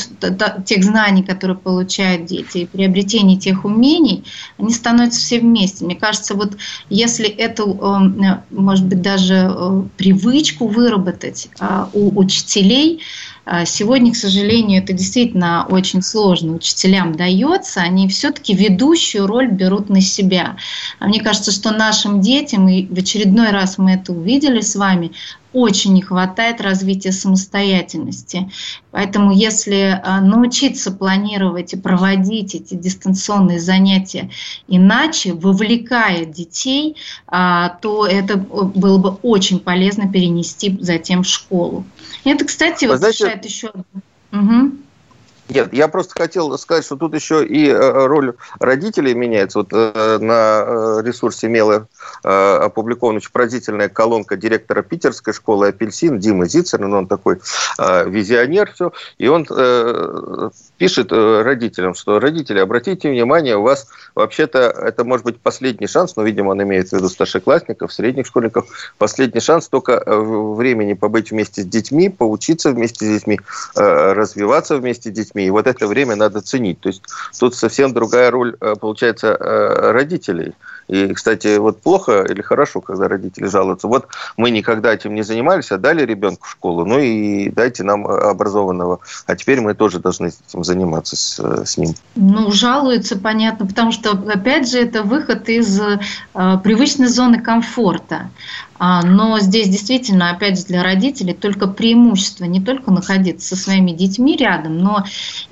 тех 0.65 0.83
знаний, 0.83 1.23
которые 1.23 1.57
получают 1.57 2.25
дети, 2.25 2.59
и 2.59 2.65
приобретение 2.65 3.37
тех 3.37 3.65
умений, 3.65 4.23
они 4.57 4.71
становятся 4.71 5.19
все 5.19 5.39
вместе. 5.39 5.85
Мне 5.85 5.95
кажется, 5.95 6.35
вот 6.35 6.57
если 6.89 7.27
эту, 7.27 7.73
э, 7.73 8.41
может 8.51 8.85
быть, 8.85 9.01
даже 9.01 9.53
привычку 9.97 10.67
выработать 10.67 11.49
у 11.93 12.19
учителей, 12.19 13.01
Сегодня, 13.65 14.11
к 14.11 14.15
сожалению, 14.15 14.81
это 14.81 14.93
действительно 14.93 15.67
очень 15.69 16.01
сложно 16.01 16.53
учителям 16.53 17.13
дается. 17.13 17.81
Они 17.81 18.07
все-таки 18.07 18.55
ведущую 18.55 19.27
роль 19.27 19.51
берут 19.51 19.89
на 19.89 20.01
себя. 20.01 20.57
Мне 20.99 21.21
кажется, 21.21 21.51
что 21.51 21.71
нашим 21.71 22.21
детям, 22.21 22.67
и 22.67 22.85
в 22.85 22.97
очередной 22.97 23.51
раз 23.51 23.77
мы 23.77 23.91
это 23.93 24.13
увидели 24.13 24.61
с 24.61 24.75
вами, 24.75 25.11
очень 25.55 25.93
не 25.93 26.01
хватает 26.01 26.59
развития 26.59 27.13
самостоятельности. 27.13 28.51
Поэтому 28.91 29.31
если 29.31 29.99
а, 30.03 30.19
научиться 30.19 30.91
планировать 30.91 31.73
и 31.73 31.77
проводить 31.77 32.55
эти 32.55 32.73
дистанционные 32.73 33.61
занятия 33.61 34.29
иначе, 34.67 35.33
вовлекая 35.33 36.25
детей, 36.25 36.97
а, 37.27 37.69
то 37.81 38.05
это 38.05 38.33
э, 38.33 38.37
было 38.37 38.97
бы 38.97 39.09
очень 39.21 39.59
полезно 39.59 40.11
перенести 40.11 40.77
затем 40.81 41.23
в 41.23 41.27
школу. 41.27 41.85
Это, 42.25 42.43
кстати, 42.43 42.85
вот 42.85 42.97
знаете, 42.97 43.23
решает 43.23 43.45
еще... 43.45 43.71
Угу. 44.33 44.71
Нет, 45.47 45.73
я 45.73 45.87
просто 45.87 46.13
хотел 46.17 46.57
сказать, 46.57 46.83
что 46.83 46.95
тут 46.95 47.13
еще 47.13 47.45
и 47.45 47.67
э, 47.67 48.05
роль 48.07 48.33
родителей 48.59 49.13
меняется. 49.13 49.59
Вот 49.59 49.67
э, 49.71 50.17
на 50.19 50.63
э, 50.65 51.01
ресурсе 51.03 51.47
Мела 51.47 51.87
опубликована 52.23 53.17
очень 53.17 53.31
поразительная 53.31 53.89
колонка 53.89 54.37
директора 54.37 54.81
питерской 54.81 55.33
школы 55.33 55.67
«Апельсин» 55.67 56.17
Димы 56.17 56.47
Зицера, 56.47 56.87
ну, 56.87 56.97
он 56.99 57.07
такой 57.07 57.39
визионер, 57.77 58.71
все, 58.73 58.93
и 59.17 59.27
он 59.27 59.45
пишет 60.77 61.11
родителям, 61.11 61.93
что 61.93 62.19
родители, 62.19 62.59
обратите 62.59 63.09
внимание, 63.09 63.57
у 63.57 63.61
вас 63.61 63.87
вообще-то 64.15 64.59
это 64.59 65.03
может 65.03 65.25
быть 65.25 65.39
последний 65.39 65.87
шанс, 65.87 66.15
но, 66.15 66.23
видимо, 66.23 66.49
он 66.51 66.63
имеет 66.63 66.89
в 66.89 66.93
виду 66.93 67.09
старшеклассников, 67.09 67.93
средних 67.93 68.25
школьников, 68.25 68.65
последний 68.97 69.41
шанс 69.41 69.67
только 69.67 70.01
времени 70.05 70.93
побыть 70.93 71.31
вместе 71.31 71.61
с 71.61 71.65
детьми, 71.65 72.09
поучиться 72.09 72.71
вместе 72.71 73.05
с 73.05 73.09
детьми, 73.09 73.39
развиваться 73.75 74.77
вместе 74.77 75.09
с 75.09 75.13
детьми. 75.13 75.45
И 75.45 75.49
вот 75.49 75.67
это 75.67 75.87
время 75.87 76.15
надо 76.15 76.41
ценить. 76.41 76.79
То 76.79 76.89
есть 76.89 77.03
тут 77.39 77.55
совсем 77.55 77.93
другая 77.93 78.31
роль, 78.31 78.55
э, 78.59 78.75
получается, 78.79 79.27
э, 79.27 79.91
родителей. 79.91 80.53
И, 80.87 81.13
кстати, 81.13 81.57
вот 81.57 81.81
плохо 81.81 82.23
или 82.29 82.41
хорошо, 82.41 82.81
когда 82.81 83.07
родители 83.07 83.47
жалуются. 83.47 83.87
Вот 83.87 84.07
мы 84.37 84.51
никогда 84.51 84.93
этим 84.93 85.15
не 85.15 85.23
занимались, 85.23 85.71
отдали 85.71 86.05
ребенку 86.05 86.45
в 86.45 86.51
школу, 86.51 86.85
ну 86.85 86.99
и 86.99 87.49
дайте 87.49 87.83
нам 87.83 88.05
образованного. 88.05 88.99
А 89.25 89.35
теперь 89.35 89.61
мы 89.61 89.73
тоже 89.73 89.99
должны 89.99 90.27
этим 90.27 90.63
заниматься 90.63 91.15
с, 91.15 91.39
с 91.65 91.77
ним. 91.77 91.95
Ну, 92.15 92.51
жалуются, 92.51 93.17
понятно, 93.17 93.65
потому 93.65 93.91
что, 93.91 94.11
опять 94.11 94.69
же, 94.69 94.79
это 94.79 95.03
выход 95.03 95.49
из 95.49 95.79
э, 95.79 95.99
привычной 96.63 97.07
зоны 97.07 97.41
комфорта. 97.41 98.29
А, 98.77 99.03
но 99.03 99.39
здесь 99.39 99.69
действительно, 99.69 100.31
опять 100.31 100.59
же, 100.59 100.65
для 100.65 100.83
родителей 100.83 101.33
только 101.33 101.67
преимущество 101.67 102.43
не 102.43 102.59
только 102.59 102.91
находиться 102.91 103.55
со 103.55 103.61
своими 103.61 103.91
детьми 103.91 104.35
рядом, 104.35 104.77
но 104.79 105.05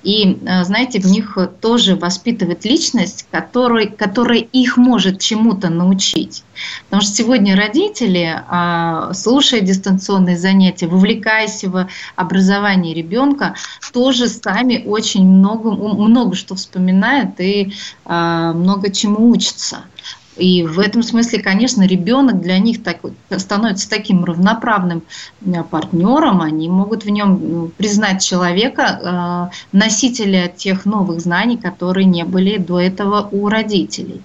и, 0.04 0.40
э, 0.46 0.64
знаете, 0.66 1.00
в 1.00 1.06
них 1.06 1.38
тоже 1.62 1.96
воспитывать 1.96 2.66
личность, 2.66 3.26
которой, 3.32 3.88
которая 3.88 4.40
их 4.40 4.76
может 4.78 5.20
чему-то 5.24 5.70
научить. 5.70 6.44
Потому 6.86 7.02
что 7.02 7.14
сегодня 7.14 7.56
родители, 7.56 8.44
а, 8.48 9.14
слушая 9.14 9.62
дистанционные 9.62 10.38
занятия, 10.38 10.88
вовлекаясь 10.88 11.64
в 11.64 11.88
образование 12.16 12.94
ребенка, 12.94 13.56
тоже 13.92 14.28
сами 14.28 14.84
очень 14.86 15.26
много, 15.26 15.72
много 15.72 16.36
что 16.36 16.56
вспоминают 16.56 17.40
и 17.40 17.74
а, 18.06 18.54
много 18.54 18.92
чему 18.92 19.30
учатся. 19.30 19.86
И 20.36 20.64
в 20.64 20.80
этом 20.80 21.04
смысле, 21.04 21.40
конечно, 21.40 21.86
ребенок 21.86 22.42
для 22.42 22.58
них 22.58 22.82
так, 22.82 22.98
становится 23.38 23.90
таким 23.90 24.26
равноправным 24.26 25.04
э, 25.46 25.64
партнером, 25.64 26.42
они 26.42 26.70
могут 26.70 27.06
в 27.06 27.10
нем 27.10 27.72
признать 27.78 28.24
человека, 28.24 29.52
э, 29.52 29.78
носителя 29.78 30.48
тех 30.48 30.86
новых 30.86 31.22
знаний, 31.22 31.58
которые 31.58 32.06
не 32.06 32.24
были 32.24 32.58
до 32.58 32.80
этого 32.80 33.28
у 33.32 33.48
родителей. 33.48 34.22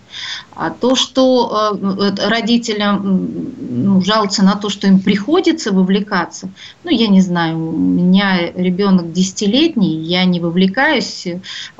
А 0.54 0.70
то, 0.70 0.94
что 0.94 1.78
э, 1.78 2.28
родителям 2.28 3.28
ну, 3.70 4.00
жалуются 4.00 4.42
на 4.42 4.56
то, 4.56 4.70
что 4.70 4.86
им 4.86 5.00
приходится 5.00 5.72
вовлекаться, 5.72 6.48
ну, 6.84 6.90
я 6.90 7.08
не 7.08 7.20
знаю, 7.20 7.58
у 7.58 7.76
меня 7.76 8.50
ребенок 8.52 9.12
десятилетний, 9.12 10.00
я 10.00 10.24
не 10.24 10.40
вовлекаюсь, 10.40 11.26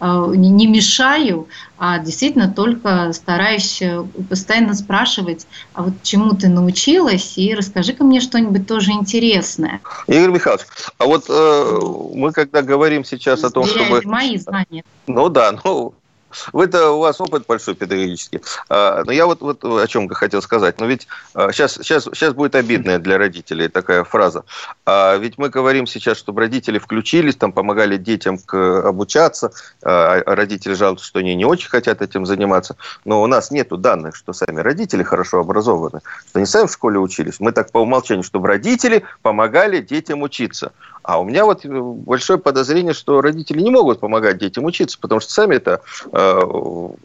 не 0.00 0.66
мешаю, 0.66 1.48
а 1.78 1.98
действительно 1.98 2.48
только 2.48 3.12
стараюсь 3.12 3.80
э, 3.80 4.04
постоянно 4.28 4.74
спрашивать, 4.74 5.46
а 5.74 5.82
вот 5.82 5.94
чему 6.02 6.34
ты 6.34 6.48
научилась, 6.48 7.38
и 7.38 7.54
расскажи-ка 7.54 8.04
мне 8.04 8.20
что-нибудь 8.20 8.66
тоже 8.66 8.92
интересное. 8.92 9.80
Игорь 10.06 10.30
Михайлович, 10.30 10.66
а 10.98 11.06
вот 11.06 11.26
э, 11.28 11.78
мы 12.14 12.32
когда 12.32 12.62
говорим 12.62 13.04
сейчас 13.04 13.44
о 13.44 13.50
том, 13.50 13.64
чтобы... 13.64 14.02
мои 14.04 14.36
знания. 14.38 14.84
Ну 15.06 15.28
да, 15.28 15.52
ну 15.64 15.94
вы-то, 16.52 16.90
у 16.92 17.00
вас 17.00 17.20
опыт 17.20 17.44
большой 17.46 17.74
педагогический. 17.74 18.40
А, 18.68 19.02
но 19.04 19.12
я 19.12 19.26
вот, 19.26 19.40
вот 19.40 19.64
о 19.64 19.86
чем 19.86 20.08
хотел 20.08 20.42
сказать. 20.42 20.80
Но 20.80 20.86
ведь 20.86 21.06
сейчас, 21.34 21.74
сейчас, 21.74 22.04
сейчас 22.04 22.34
будет 22.34 22.54
обидная 22.54 22.98
для 22.98 23.18
родителей 23.18 23.68
такая 23.68 24.04
фраза. 24.04 24.44
А 24.86 25.16
ведь 25.16 25.38
мы 25.38 25.48
говорим 25.48 25.86
сейчас, 25.86 26.18
чтобы 26.18 26.40
родители 26.40 26.78
включились, 26.78 27.36
там 27.36 27.52
помогали 27.52 27.96
детям 27.96 28.38
к, 28.38 28.54
обучаться, 28.86 29.52
а, 29.82 30.20
а 30.24 30.34
родители 30.34 30.74
жалуются, 30.74 31.06
что 31.06 31.20
они 31.20 31.34
не 31.34 31.44
очень 31.44 31.68
хотят 31.68 32.02
этим 32.02 32.26
заниматься. 32.26 32.76
Но 33.04 33.22
у 33.22 33.26
нас 33.26 33.50
нет 33.50 33.68
данных, 33.68 34.16
что 34.16 34.32
сами 34.32 34.60
родители 34.60 35.02
хорошо 35.02 35.40
образованы, 35.40 36.00
что 36.28 36.38
они 36.38 36.46
сами 36.46 36.66
в 36.66 36.72
школе 36.72 36.98
учились. 36.98 37.40
Мы 37.40 37.52
так 37.52 37.70
по 37.70 37.78
умолчанию, 37.78 38.24
чтобы 38.24 38.48
родители 38.48 39.04
помогали 39.22 39.80
детям 39.80 40.22
учиться. 40.22 40.72
А 41.08 41.18
у 41.18 41.24
меня 41.24 41.46
вот 41.46 41.64
э, 41.64 41.68
большое 41.70 42.38
подозрение, 42.38 42.92
что 42.92 43.22
родители 43.22 43.62
не 43.62 43.70
могут 43.70 43.98
помогать 43.98 44.36
детям 44.36 44.66
учиться, 44.66 44.98
потому 45.00 45.22
что 45.22 45.32
сами 45.32 45.54
это 45.54 45.80
э, 46.12 46.40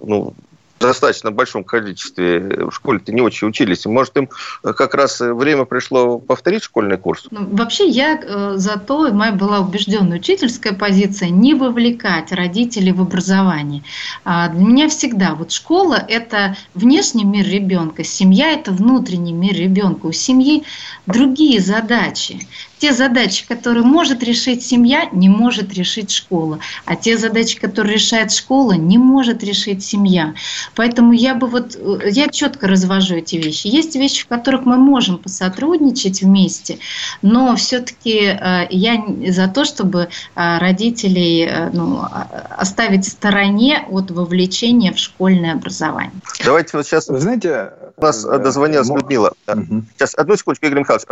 ну, 0.02 0.34
достаточно 0.78 1.32
большом 1.32 1.64
количестве 1.64 2.68
в 2.68 2.72
школе-то 2.72 3.14
не 3.14 3.22
очень 3.22 3.48
учились. 3.48 3.86
Может, 3.86 4.18
им 4.18 4.30
как 4.62 4.94
раз 4.94 5.22
время 5.22 5.64
пришло 5.64 6.20
повторить 6.20 6.64
школьный 6.64 6.98
курс? 6.98 7.28
Ну, 7.32 7.48
вообще, 7.52 7.88
я 7.88 8.20
э, 8.22 8.54
за 8.58 8.78
то, 8.78 9.10
моя 9.14 9.32
была 9.32 9.62
убежденная 9.62 10.18
учительская 10.18 10.74
позиция, 10.74 11.30
не 11.30 11.54
вовлекать 11.54 12.34
родителей 12.34 12.92
в 12.92 13.00
образование. 13.00 13.84
А 14.26 14.50
для 14.50 14.66
меня 14.66 14.90
всегда 14.90 15.34
вот 15.34 15.54
школа– 15.54 16.04
это 16.10 16.58
внешний 16.74 17.24
мир 17.24 17.48
ребенка, 17.48 18.04
семья– 18.04 18.52
это 18.54 18.72
внутренний 18.74 19.32
мир 19.32 19.54
ребенка. 19.54 20.08
У 20.08 20.12
семьи 20.12 20.66
другие 21.06 21.62
задачи 21.62 22.42
те 22.84 22.92
задачи, 22.92 23.48
которые 23.48 23.86
может 23.86 24.24
решить 24.24 24.62
семья, 24.62 25.08
не 25.14 25.30
может 25.30 25.74
решить 25.74 26.12
школа. 26.12 26.60
А 26.84 26.98
те 26.98 27.18
задачи, 27.18 27.58
которые 27.58 27.94
решает 27.94 28.34
школа, 28.34 28.74
не 28.74 28.98
может 28.98 29.42
решить 29.42 29.86
семья. 29.86 30.34
Поэтому 30.76 31.14
я 31.14 31.34
бы 31.34 31.48
вот, 31.48 31.78
э, 31.78 32.10
я 32.10 32.28
четко 32.28 32.68
развожу 32.68 33.16
эти 33.16 33.38
вещи. 33.38 33.68
Есть 33.68 33.96
вещи, 33.96 34.24
в 34.24 34.28
которых 34.28 34.66
мы 34.66 34.76
можем 34.76 35.18
посотрудничать 35.18 36.24
вместе, 36.24 36.80
но 37.22 37.56
все-таки 37.56 38.20
э, 38.20 38.68
я 38.70 39.02
за 39.30 39.48
то, 39.48 39.64
чтобы 39.64 40.10
э, 40.36 40.58
родителей 40.58 41.50
ну, 41.72 42.02
оставить 42.50 43.06
в 43.06 43.12
стороне 43.12 43.86
от 43.90 44.12
вовлечения 44.12 44.92
в 44.92 44.98
школьное 45.00 45.54
образование. 45.54 46.12
Давайте 46.44 46.76
вот 46.76 46.86
сейчас... 46.86 47.08
Вы 47.08 47.22
знаете... 47.22 47.72
У 47.96 48.02
нас 48.02 48.24
дозвонилась 48.24 48.90
Людмила. 48.90 49.34
Угу. 49.48 49.84
Сейчас, 49.96 50.16
одну 50.16 50.36
секундочку, 50.36 50.66
Игорь 50.66 50.80
Михайлович. 50.80 51.06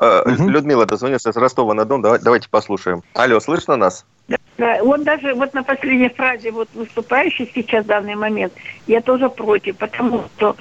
Угу. 0.00 0.48
Людмила 0.48 0.84
дозвонилась 0.84 1.13
дозвонился 1.14 1.32
с 1.32 1.36
Ростова-на-Дон. 1.36 2.02
Давайте 2.02 2.48
послушаем. 2.48 3.02
Алло, 3.14 3.40
слышно 3.40 3.76
нас? 3.76 4.04
Да, 4.56 4.82
вот 4.82 5.02
даже 5.02 5.34
вот 5.34 5.52
на 5.54 5.62
последней 5.62 6.08
фразе 6.08 6.50
вот 6.50 6.68
выступающий 6.74 7.50
сейчас 7.54 7.84
в 7.84 7.88
данный 7.88 8.14
момент, 8.14 8.52
я 8.86 9.00
тоже 9.00 9.28
против, 9.28 9.76
потому 9.76 10.24
что 10.36 10.56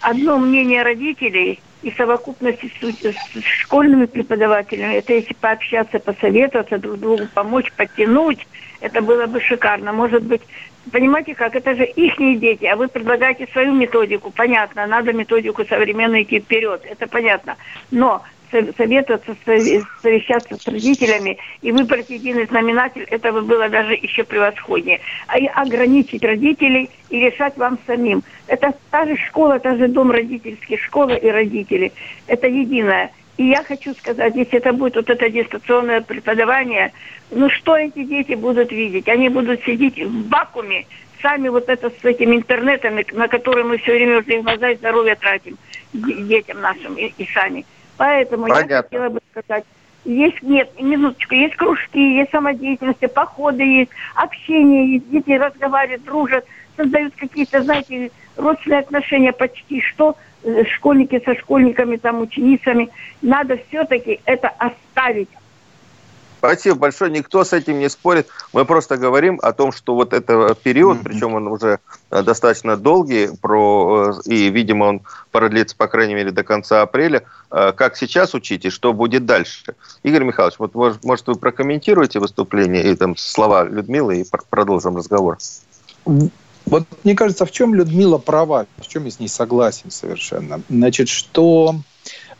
одно 0.00 0.38
мнение 0.38 0.82
родителей 0.82 1.60
и 1.82 1.92
совокупности 1.92 2.70
с, 2.80 3.40
с 3.40 3.44
школьными 3.44 4.06
преподавателями, 4.06 4.94
это 4.94 5.12
если 5.12 5.34
пообщаться, 5.34 6.00
посоветоваться, 6.00 6.78
друг 6.78 6.98
другу 6.98 7.28
помочь, 7.32 7.72
подтянуть, 7.76 8.46
это 8.80 9.00
было 9.00 9.26
бы 9.26 9.40
шикарно. 9.40 9.92
Может 9.92 10.24
быть, 10.24 10.42
понимаете 10.90 11.36
как, 11.36 11.54
это 11.54 11.76
же 11.76 11.84
их 11.84 12.16
дети, 12.40 12.64
а 12.64 12.74
вы 12.74 12.88
предлагаете 12.88 13.46
свою 13.52 13.72
методику, 13.72 14.32
понятно, 14.32 14.86
надо 14.86 15.12
методику 15.12 15.64
современную 15.64 16.24
идти 16.24 16.40
вперед, 16.40 16.82
это 16.84 17.06
понятно. 17.06 17.56
Но 17.92 18.22
советоваться, 18.50 19.34
совещаться 19.44 20.56
с 20.56 20.66
родителями 20.66 21.38
и 21.62 21.72
выбрать 21.72 22.10
единый 22.10 22.46
знаменатель, 22.46 23.06
это 23.10 23.32
бы 23.32 23.42
было 23.42 23.68
даже 23.68 23.94
еще 23.94 24.24
превосходнее. 24.24 25.00
А 25.26 25.38
и 25.38 25.46
ограничить 25.46 26.24
родителей 26.24 26.90
и 27.10 27.20
решать 27.20 27.56
вам 27.56 27.78
самим. 27.86 28.22
Это 28.46 28.74
та 28.90 29.06
же 29.06 29.16
школа, 29.16 29.58
та 29.58 29.76
же 29.76 29.88
дом 29.88 30.10
родительский, 30.10 30.78
школа 30.78 31.14
и 31.14 31.28
родители. 31.28 31.92
Это 32.26 32.46
единое. 32.46 33.10
И 33.36 33.46
я 33.46 33.62
хочу 33.62 33.94
сказать, 33.94 34.34
если 34.34 34.58
это 34.58 34.72
будет 34.72 34.96
вот 34.96 35.08
это 35.08 35.30
дистанционное 35.30 36.00
преподавание, 36.00 36.92
ну 37.30 37.48
что 37.50 37.76
эти 37.76 38.02
дети 38.02 38.32
будут 38.34 38.72
видеть? 38.72 39.08
Они 39.08 39.28
будут 39.28 39.62
сидеть 39.64 40.02
в 40.02 40.28
вакууме, 40.28 40.86
сами 41.22 41.48
вот 41.48 41.68
это 41.68 41.90
с 41.90 42.04
этими 42.04 42.36
интернетами, 42.36 43.06
на 43.12 43.28
которые 43.28 43.64
мы 43.64 43.78
все 43.78 43.92
время 43.92 44.18
уже 44.18 44.42
глаза 44.42 44.70
и 44.70 44.76
здоровье 44.76 45.14
тратим 45.14 45.56
детям 45.92 46.60
нашим 46.60 46.94
и, 46.94 47.12
и 47.16 47.26
сами. 47.32 47.64
Поэтому 47.98 48.46
Понятно. 48.46 48.72
я 48.72 48.82
хотела 48.82 49.08
бы 49.10 49.20
сказать, 49.32 49.64
есть, 50.04 50.40
нет, 50.42 50.70
минуточку, 50.80 51.34
есть 51.34 51.56
кружки, 51.56 52.16
есть 52.16 52.30
самодеятельность, 52.30 53.12
походы 53.12 53.62
есть, 53.62 53.90
общение 54.14 54.94
есть, 54.94 55.10
дети 55.10 55.32
разговаривают, 55.32 56.04
дружат, 56.04 56.46
создают 56.76 57.14
какие-то, 57.16 57.62
знаете, 57.62 58.10
родственные 58.36 58.80
отношения 58.80 59.32
почти 59.32 59.82
что, 59.82 60.16
э, 60.44 60.64
школьники 60.76 61.20
со 61.24 61.34
школьниками, 61.34 61.96
там, 61.96 62.20
ученицами. 62.20 62.88
Надо 63.20 63.58
все-таки 63.68 64.20
это 64.24 64.48
оставить, 64.48 65.28
Спасибо 66.38 66.76
большое. 66.76 67.10
Никто 67.10 67.44
с 67.44 67.52
этим 67.52 67.78
не 67.78 67.88
спорит. 67.90 68.28
Мы 68.52 68.64
просто 68.64 68.96
говорим 68.96 69.40
о 69.42 69.52
том, 69.52 69.72
что 69.72 69.94
вот 69.94 70.12
это 70.12 70.54
период, 70.54 70.98
mm-hmm. 70.98 71.04
причем 71.04 71.34
он 71.34 71.48
уже 71.48 71.80
э, 72.10 72.22
достаточно 72.22 72.76
долгий, 72.76 73.28
про, 73.40 74.14
э, 74.26 74.30
и, 74.30 74.48
видимо, 74.48 74.84
он 74.84 75.00
продлится, 75.32 75.76
по 75.76 75.88
крайней 75.88 76.14
мере, 76.14 76.30
до 76.30 76.44
конца 76.44 76.82
апреля. 76.82 77.24
Э, 77.50 77.72
как 77.72 77.96
сейчас 77.96 78.34
учить 78.34 78.64
и 78.64 78.70
что 78.70 78.92
будет 78.92 79.26
дальше? 79.26 79.74
Игорь 80.04 80.24
Михайлович, 80.24 80.56
вот, 80.58 80.74
может, 80.74 81.26
вы 81.26 81.34
прокомментируете 81.34 82.20
выступление 82.20 82.90
и 82.90 82.94
там 82.94 83.16
слова 83.16 83.64
Людмилы 83.64 84.20
и 84.20 84.26
продолжим 84.48 84.96
разговор? 84.96 85.38
Вот 86.04 86.84
мне 87.02 87.14
кажется, 87.14 87.46
в 87.46 87.50
чем 87.50 87.74
Людмила 87.74 88.18
права, 88.18 88.66
в 88.76 88.86
чем 88.86 89.06
я 89.06 89.10
с 89.10 89.18
ней 89.18 89.28
согласен 89.28 89.90
совершенно. 89.90 90.60
Значит, 90.68 91.08
что 91.08 91.76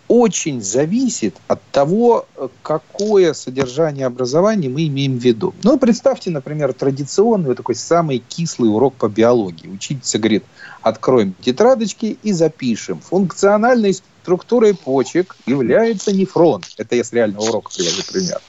очень 0.09 0.63
зависит 0.63 1.37
от 1.47 1.63
того, 1.71 2.27
какое 2.63 3.35
содержание 3.35 4.07
образования 4.07 4.69
мы 4.69 4.87
имеем 4.87 5.19
в 5.19 5.23
виду. 5.23 5.55
Ну, 5.63 5.79
представьте, 5.79 6.31
например, 6.31 6.73
традиционный 6.73 7.55
такой 7.55 7.75
самый 7.75 8.19
кислый 8.19 8.71
урок 8.71 8.95
по 8.95 9.09
биологии. 9.09 9.69
Учительница 9.69 10.19
говорит, 10.19 10.45
откроем 10.83 11.35
тетрадочки 11.41 12.19
и 12.23 12.33
запишем. 12.33 13.01
Функциональной 13.01 13.95
структурой 14.23 14.75
почек 14.75 15.37
является 15.47 16.13
нефрон. 16.13 16.63
Это 16.79 16.97
я 16.97 17.05
с 17.05 17.13
реального 17.13 17.45
урока 17.45 17.71
привожу 17.77 18.03
пример. 18.11 18.41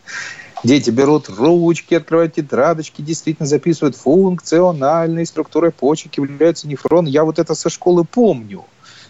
Дети 0.63 0.89
берут 0.89 1.29
ручки, 1.29 1.93
открывают 1.93 2.35
тетрадочки, 2.35 3.01
действительно 3.01 3.47
записывают 3.47 3.95
функциональной 3.95 5.25
структурой 5.25 5.71
почек 5.71 6.17
является 6.17 6.67
нефрон. 6.67 7.05
Я 7.05 7.23
вот 7.23 7.39
это 7.39 7.55
со 7.55 7.69
школы 7.69 8.03
помню. 8.03 8.65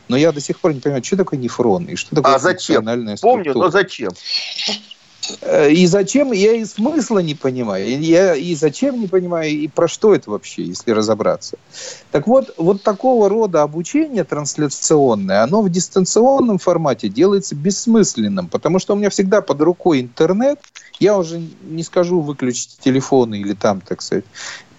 Но 0.10 0.18
я 0.18 0.32
до 0.32 0.42
сих 0.42 0.60
пор 0.60 0.74
не 0.74 0.82
понимаю, 0.82 1.04
что 1.04 1.18
такое 1.18 1.40
нефрон 1.40 1.86
и 1.86 1.96
что 1.96 2.16
такое 2.16 2.36
а 2.36 2.40
зачем? 2.40 2.84
Помню, 3.22 3.54
но 3.54 3.70
зачем? 3.70 4.12
Э, 5.42 5.72
и 5.72 5.86
зачем, 5.86 6.32
я 6.32 6.54
и 6.54 6.66
смысла 6.66 7.20
не 7.20 7.36
понимаю. 7.36 8.02
Я 8.02 8.36
и 8.36 8.56
зачем 8.56 9.00
не 9.00 9.08
понимаю, 9.08 9.52
и 9.52 9.68
про 9.68 9.88
что 9.88 10.16
это 10.16 10.32
вообще, 10.32 10.64
если 10.64 10.92
разобраться. 10.92 11.58
Так 12.12 12.28
вот, 12.28 12.54
вот 12.58 12.84
такого 12.84 13.30
рода 13.30 13.62
обучение 13.62 14.24
трансляционное, 14.24 15.44
оно 15.44 15.62
в 15.62 15.70
дистанционном 15.70 16.58
формате 16.58 17.10
делается 17.10 17.56
бессмысленным, 17.56 18.48
потому 18.48 18.80
что 18.80 18.94
у 18.94 18.98
меня 18.98 19.10
всегда 19.10 19.42
под 19.42 19.62
рукой 19.62 20.02
интернет, 20.02 20.60
я 21.00 21.18
уже 21.18 21.42
не 21.64 21.84
скажу 21.84 22.22
выключите 22.22 22.78
телефоны 22.80 23.40
или 23.40 23.54
там, 23.54 23.82
так 23.82 24.02
сказать, 24.02 24.26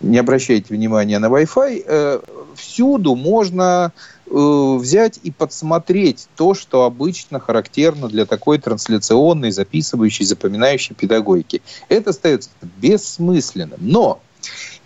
не 0.00 0.18
обращайте 0.18 0.74
внимания 0.74 1.18
на 1.18 1.26
Wi-Fi, 1.26 1.84
э, 1.86 2.20
всюду 2.54 3.14
можно 3.14 3.92
взять 4.30 5.18
и 5.22 5.30
подсмотреть 5.30 6.28
то, 6.36 6.54
что 6.54 6.84
обычно 6.84 7.40
характерно 7.40 8.08
для 8.08 8.26
такой 8.26 8.58
трансляционной, 8.58 9.50
записывающей, 9.50 10.24
запоминающей 10.24 10.94
педагогики. 10.94 11.62
Это 11.88 12.10
остается 12.10 12.50
бессмысленным. 12.80 13.80
Но 13.80 14.20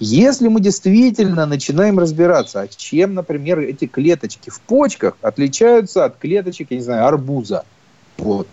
если 0.00 0.48
мы 0.48 0.60
действительно 0.60 1.46
начинаем 1.46 1.98
разбираться, 1.98 2.60
а 2.60 2.68
чем, 2.68 3.14
например, 3.14 3.60
эти 3.60 3.86
клеточки 3.86 4.50
в 4.50 4.60
почках 4.60 5.16
отличаются 5.22 6.04
от 6.04 6.18
клеточек, 6.18 6.70
я 6.70 6.78
не 6.78 6.82
знаю, 6.82 7.06
арбуза, 7.06 7.64
вот. 8.18 8.48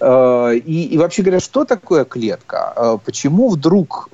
Э, 0.00 0.54
и, 0.54 0.84
и 0.84 0.98
вообще 0.98 1.22
говоря, 1.22 1.40
что 1.40 1.64
такое 1.64 2.04
клетка? 2.04 2.72
Э, 2.76 2.98
почему 3.04 3.50
вдруг 3.50 4.08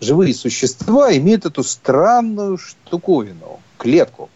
живые 0.00 0.34
существа 0.34 1.16
имеют 1.16 1.46
эту 1.46 1.62
странную 1.62 2.58
штуковину, 2.58 3.60
клетку? 3.78 4.30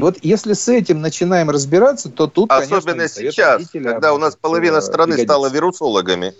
И 0.00 0.02
вот 0.02 0.16
если 0.22 0.54
с 0.54 0.66
этим 0.66 1.02
начинаем 1.02 1.50
разбираться, 1.50 2.08
то 2.08 2.26
тут, 2.26 2.50
Особенно 2.50 3.06
конечно, 3.06 3.22
сейчас, 3.22 3.68
когда 3.70 4.14
у 4.14 4.18
нас 4.18 4.34
половина 4.34 4.80
страны 4.80 5.12
пригодится. 5.12 5.34
стала 5.34 5.50
вирусологами. 5.50 6.34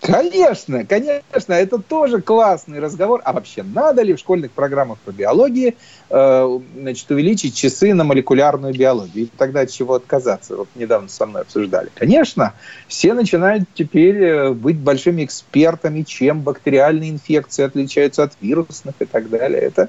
Конечно, 0.00 0.84
конечно, 0.84 1.54
это 1.54 1.78
тоже 1.78 2.22
классный 2.22 2.78
разговор. 2.78 3.20
А 3.24 3.32
вообще, 3.32 3.64
надо 3.64 4.02
ли 4.02 4.14
в 4.14 4.18
школьных 4.20 4.52
программах 4.52 4.98
по 4.98 5.10
биологии 5.10 5.76
э, 6.08 6.60
значит, 6.76 7.10
увеличить 7.10 7.56
часы 7.56 7.92
на 7.94 8.04
молекулярную 8.04 8.72
биологию? 8.72 9.24
И 9.24 9.28
тогда 9.36 9.62
от 9.62 9.70
чего 9.70 9.94
отказаться? 9.94 10.56
Вот 10.56 10.68
недавно 10.76 11.08
со 11.08 11.26
мной 11.26 11.42
обсуждали. 11.42 11.90
Конечно, 11.96 12.54
все 12.86 13.12
начинают 13.12 13.64
теперь 13.74 14.22
э, 14.22 14.50
быть 14.50 14.78
большими 14.78 15.24
экспертами, 15.24 16.02
чем 16.02 16.42
бактериальные 16.42 17.10
инфекции 17.10 17.64
отличаются 17.64 18.22
от 18.22 18.34
вирусных 18.40 18.94
и 19.00 19.04
так 19.04 19.28
далее. 19.28 19.62
Это 19.62 19.88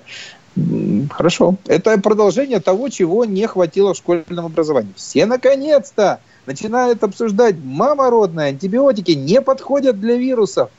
Хорошо. 1.12 1.56
Это 1.68 1.98
продолжение 2.00 2.60
того, 2.60 2.90
чего 2.90 3.26
не 3.26 3.48
хватило 3.48 3.94
в 3.94 3.98
школьном 3.98 4.46
образовании. 4.46 4.94
Все 4.96 5.26
наконец-то 5.26 6.20
начинают 6.46 7.04
обсуждать, 7.04 7.56
мама 7.64 8.10
родная, 8.10 8.50
антибиотики 8.50 9.12
не 9.12 9.42
подходят 9.42 10.00
для 10.00 10.16
вирусов 10.16 10.70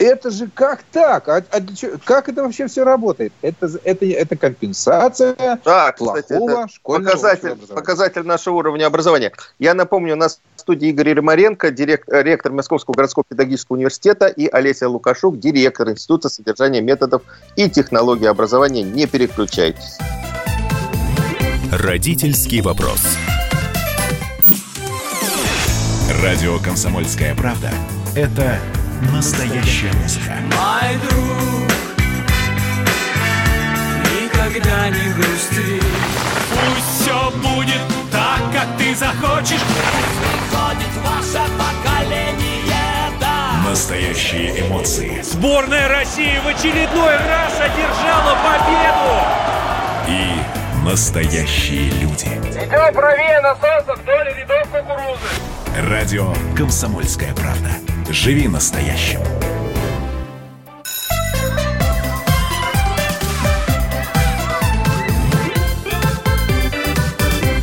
это 0.00 0.30
же 0.30 0.48
как 0.48 0.82
так? 0.90 1.28
А, 1.28 1.44
а 1.50 1.60
как 2.04 2.30
это 2.30 2.42
вообще 2.42 2.66
все 2.66 2.84
работает? 2.84 3.34
Это, 3.42 3.70
это, 3.84 4.06
это 4.06 4.34
компенсация 4.34 5.36
да, 5.62 5.92
плохого 5.92 6.22
кстати, 6.22 6.32
это 6.32 6.68
показатель, 6.82 7.56
показатель 7.68 8.22
нашего 8.22 8.56
уровня 8.56 8.86
образования. 8.86 9.32
Я 9.58 9.74
напомню, 9.74 10.14
у 10.14 10.16
нас 10.16 10.40
студии 10.60 10.88
Игорь 10.88 11.14
Ромаренко, 11.14 11.70
директор, 11.70 12.24
ректор 12.24 12.52
Московского 12.52 12.94
городского 12.94 13.24
педагогического 13.28 13.76
университета, 13.76 14.28
и 14.28 14.46
Олеся 14.46 14.88
Лукашук, 14.88 15.38
директор 15.38 15.90
Института 15.90 16.28
содержания 16.28 16.80
методов 16.80 17.22
и 17.56 17.68
технологий 17.68 18.26
образования. 18.26 18.82
Не 18.82 19.06
переключайтесь. 19.06 19.98
Родительский 21.72 22.60
вопрос. 22.60 23.00
Радио 26.22 26.58
«Комсомольская 26.58 27.34
правда»— 27.34 27.70
это 28.14 28.58
Настоящая 29.12 29.90
музыка. 29.94 30.34
Мой 30.50 30.98
друг, 31.08 31.72
никогда 34.12 34.90
не 34.90 35.12
грусти. 35.14 36.29
Пусть 36.50 37.02
все 37.02 37.30
будет 37.30 37.80
так, 38.10 38.40
как 38.52 38.76
ты 38.78 38.94
захочешь. 38.94 39.60
Приходит 39.60 40.94
ваше 41.04 41.42
поколение, 41.58 43.12
да. 43.20 43.68
Настоящие 43.68 44.60
эмоции. 44.66 45.20
Сборная 45.22 45.88
России 45.88 46.38
в 46.44 46.48
очередной 46.48 47.16
раз 47.16 47.54
одержала 47.60 48.36
победу. 48.44 49.12
И 50.08 50.86
настоящие 50.86 51.90
люди. 51.90 52.26
Идем 52.26 52.94
правее 52.94 53.40
насоса 53.40 53.94
вдоль 53.94 54.34
рядов 54.36 54.68
кукурузы. 54.70 55.88
Радио 55.88 56.34
«Комсомольская 56.56 57.32
правда». 57.34 57.70
Живи 58.10 58.48
настоящим. 58.48 59.20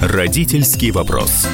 Родительский 0.08 0.92
вопрос. 0.92 1.46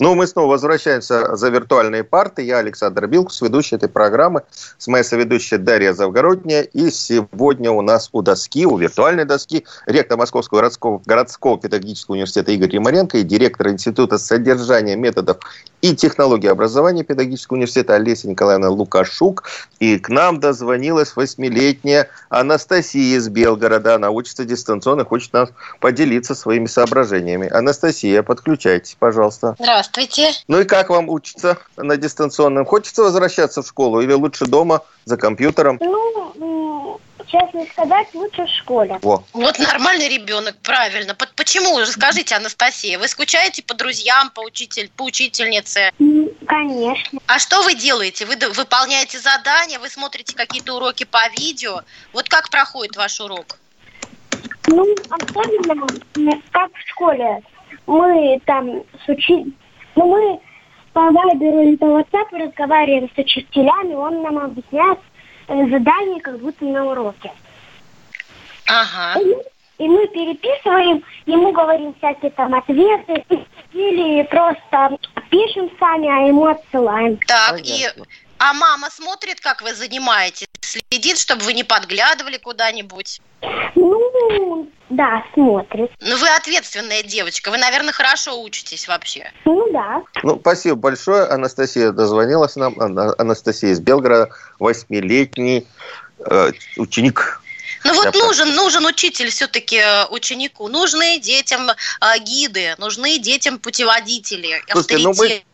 Ну, 0.00 0.14
мы 0.14 0.26
снова 0.26 0.52
возвращаемся 0.52 1.36
за 1.36 1.50
виртуальные 1.50 2.04
парты. 2.04 2.40
Я 2.40 2.56
Александр 2.56 3.06
Билкус, 3.06 3.42
ведущий 3.42 3.76
этой 3.76 3.90
программы, 3.90 4.44
с 4.78 4.86
моей 4.86 5.04
соведущей 5.04 5.58
Дарья 5.58 5.92
Завгородняя. 5.92 6.62
И 6.62 6.90
сегодня 6.90 7.70
у 7.70 7.82
нас 7.82 8.08
у 8.12 8.22
доски, 8.22 8.64
у 8.64 8.78
виртуальной 8.78 9.26
доски, 9.26 9.66
ректор 9.84 10.16
Московского 10.16 10.60
городского, 10.60 11.02
городского 11.04 11.58
педагогического 11.58 12.14
университета 12.14 12.50
Игорь 12.52 12.74
Ямаренко 12.74 13.18
и 13.18 13.22
директор 13.24 13.68
Института 13.68 14.16
содержания 14.16 14.96
методов 14.96 15.36
и 15.82 15.94
технологий 15.94 16.48
образования 16.48 17.04
педагогического 17.04 17.56
университета 17.56 17.94
Олеся 17.94 18.26
Николаевна 18.26 18.70
Лукашук. 18.70 19.44
И 19.80 19.98
к 19.98 20.08
нам 20.08 20.40
дозвонилась 20.40 21.14
восьмилетняя 21.14 22.08
Анастасия 22.30 23.18
из 23.18 23.28
Белгорода. 23.28 23.96
Она 23.96 24.08
учится 24.08 24.46
дистанционно, 24.46 25.04
хочет 25.04 25.34
нас 25.34 25.50
поделиться 25.78 26.34
своими 26.34 26.66
соображениями. 26.66 27.48
Анастасия, 27.48 28.22
подключайтесь, 28.22 28.96
пожалуйста. 28.98 29.56
Здравствуйте. 29.58 29.89
Ну 30.48 30.60
и 30.60 30.64
как 30.64 30.90
вам 30.90 31.08
учиться 31.08 31.58
на 31.76 31.96
дистанционном? 31.96 32.64
Хочется 32.64 33.02
возвращаться 33.02 33.62
в 33.62 33.66
школу 33.66 34.00
или 34.00 34.12
лучше 34.12 34.46
дома 34.46 34.82
за 35.04 35.16
компьютером? 35.16 35.78
Ну, 35.80 37.00
честно 37.26 37.64
сказать, 37.72 38.08
лучше 38.14 38.44
в 38.44 38.48
школе. 38.48 38.98
Во. 39.02 39.24
Вот 39.32 39.58
нормальный 39.58 40.08
ребенок, 40.08 40.56
правильно. 40.62 41.14
По- 41.14 41.28
Почему? 41.36 41.78
Расскажите, 41.78 42.34
Анастасия, 42.34 42.98
вы 42.98 43.08
скучаете 43.08 43.62
по 43.62 43.74
друзьям, 43.74 44.30
по, 44.30 44.40
учитель, 44.40 44.90
по 44.96 45.04
учительнице? 45.04 45.92
Конечно. 46.46 47.20
А 47.26 47.38
что 47.38 47.62
вы 47.62 47.74
делаете? 47.74 48.26
Вы 48.26 48.36
выполняете 48.54 49.18
задания, 49.18 49.78
вы 49.78 49.88
смотрите 49.88 50.34
какие-то 50.34 50.74
уроки 50.74 51.04
по 51.04 51.20
видео? 51.38 51.82
Вот 52.12 52.28
как 52.28 52.50
проходит 52.50 52.96
ваш 52.96 53.20
урок? 53.20 53.58
Ну, 54.66 54.86
особенно, 55.10 55.86
как 56.52 56.70
в 56.72 56.88
школе. 56.90 57.42
Мы 57.86 58.40
там 58.46 58.82
с 59.04 59.08
учи... 59.08 59.54
Ну, 59.96 60.06
мы 60.06 60.40
по 60.92 61.10
вайберу 61.10 61.62
или 61.62 61.76
по 61.76 61.86
ватсапу 61.86 62.36
разговариваем 62.36 63.08
с 63.14 63.18
учителями, 63.18 63.94
он 63.94 64.22
нам 64.22 64.38
объясняет 64.38 64.98
э, 65.48 65.68
задания, 65.70 66.20
как 66.20 66.38
будто 66.40 66.64
на 66.64 66.84
уроке. 66.86 67.30
Ага. 68.66 69.20
И 69.20 69.24
мы- 69.24 69.42
И 69.78 69.88
мы 69.88 70.06
переписываем, 70.08 71.02
ему 71.24 71.52
говорим 71.52 71.94
всякие 71.94 72.30
там 72.32 72.54
ответы, 72.54 73.24
или 73.72 74.22
просто 74.24 74.98
пишем 75.30 75.70
сами, 75.80 76.06
а 76.06 76.28
ему 76.28 76.44
отсылаем. 76.46 77.18
Так, 77.26 77.60
и... 77.64 77.86
А 78.38 78.52
мама 78.52 78.90
смотрит, 78.90 79.40
как 79.40 79.62
вы 79.62 79.72
занимаетесь? 79.74 80.48
Следит, 80.60 81.18
чтобы 81.18 81.44
вы 81.44 81.54
не 81.54 81.64
подглядывали 81.64 82.36
куда-нибудь? 82.36 83.22
Ну, 83.74 84.68
да, 84.90 85.24
смотрит. 85.34 85.90
Ну, 86.00 86.16
вы 86.16 86.28
ответственная 86.36 87.02
девочка, 87.02 87.50
вы, 87.50 87.58
наверное, 87.58 87.92
хорошо 87.92 88.42
учитесь 88.42 88.88
вообще. 88.88 89.30
Ну, 89.44 89.70
да. 89.72 90.02
Ну, 90.22 90.38
спасибо 90.40 90.76
большое. 90.76 91.24
Анастасия 91.24 91.92
дозвонилась 91.92 92.56
нам. 92.56 92.78
Ана- 92.78 93.14
Анастасия 93.18 93.70
из 93.70 93.80
Белгорода, 93.80 94.30
восьмилетний 94.58 95.66
э, 96.18 96.52
ученик. 96.76 97.40
Ну 97.82 97.94
вот 97.94 98.14
Я 98.14 98.24
нужен, 98.24 98.54
нужен 98.54 98.84
учитель 98.84 99.30
все-таки 99.30 99.80
ученику. 100.10 100.68
Нужны 100.68 101.18
детям 101.18 101.70
э, 101.70 102.18
гиды, 102.20 102.74
нужны 102.78 103.18
детям 103.18 103.58
путеводители, 103.58 104.62
Слушайте, 104.70 104.98
ну 104.98 105.08
мы 105.08 105.12
авторитеты. 105.12 105.44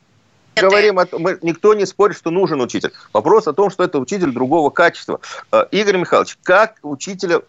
Говорим, 0.56 0.98
о 0.98 1.06
том- 1.06 1.22
мы, 1.22 1.38
никто 1.42 1.74
не 1.74 1.84
спорит, 1.86 2.16
что 2.16 2.30
нужен 2.30 2.60
учитель. 2.60 2.90
Вопрос 3.12 3.46
о 3.46 3.52
том, 3.52 3.70
что 3.70 3.84
это 3.84 3.98
учитель 3.98 4.32
другого 4.32 4.70
качества. 4.70 5.20
Э, 5.52 5.66
Игорь 5.70 5.98
Михайлович, 5.98 6.36
как 6.42 6.78
учителя 6.82 7.42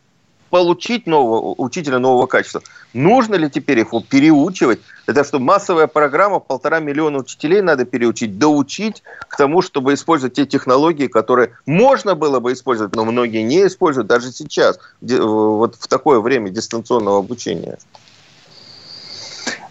получить 0.49 1.07
нового 1.07 1.55
учителя 1.57 1.99
нового 1.99 2.27
качества? 2.27 2.61
Нужно 2.93 3.35
ли 3.35 3.49
теперь 3.49 3.79
их 3.79 3.89
переучивать? 4.09 4.79
Это 5.05 5.23
что, 5.23 5.39
массовая 5.39 5.87
программа, 5.87 6.39
полтора 6.39 6.79
миллиона 6.79 7.19
учителей 7.19 7.61
надо 7.61 7.85
переучить, 7.85 8.37
доучить 8.37 9.03
к 9.27 9.37
тому, 9.37 9.61
чтобы 9.61 9.93
использовать 9.93 10.35
те 10.35 10.45
технологии, 10.45 11.07
которые 11.07 11.51
можно 11.65 12.15
было 12.15 12.39
бы 12.39 12.53
использовать, 12.53 12.95
но 12.95 13.05
многие 13.05 13.43
не 13.43 13.67
используют 13.67 14.07
даже 14.07 14.31
сейчас, 14.31 14.79
вот 15.01 15.75
в 15.75 15.87
такое 15.87 16.19
время 16.19 16.49
дистанционного 16.49 17.19
обучения. 17.19 17.77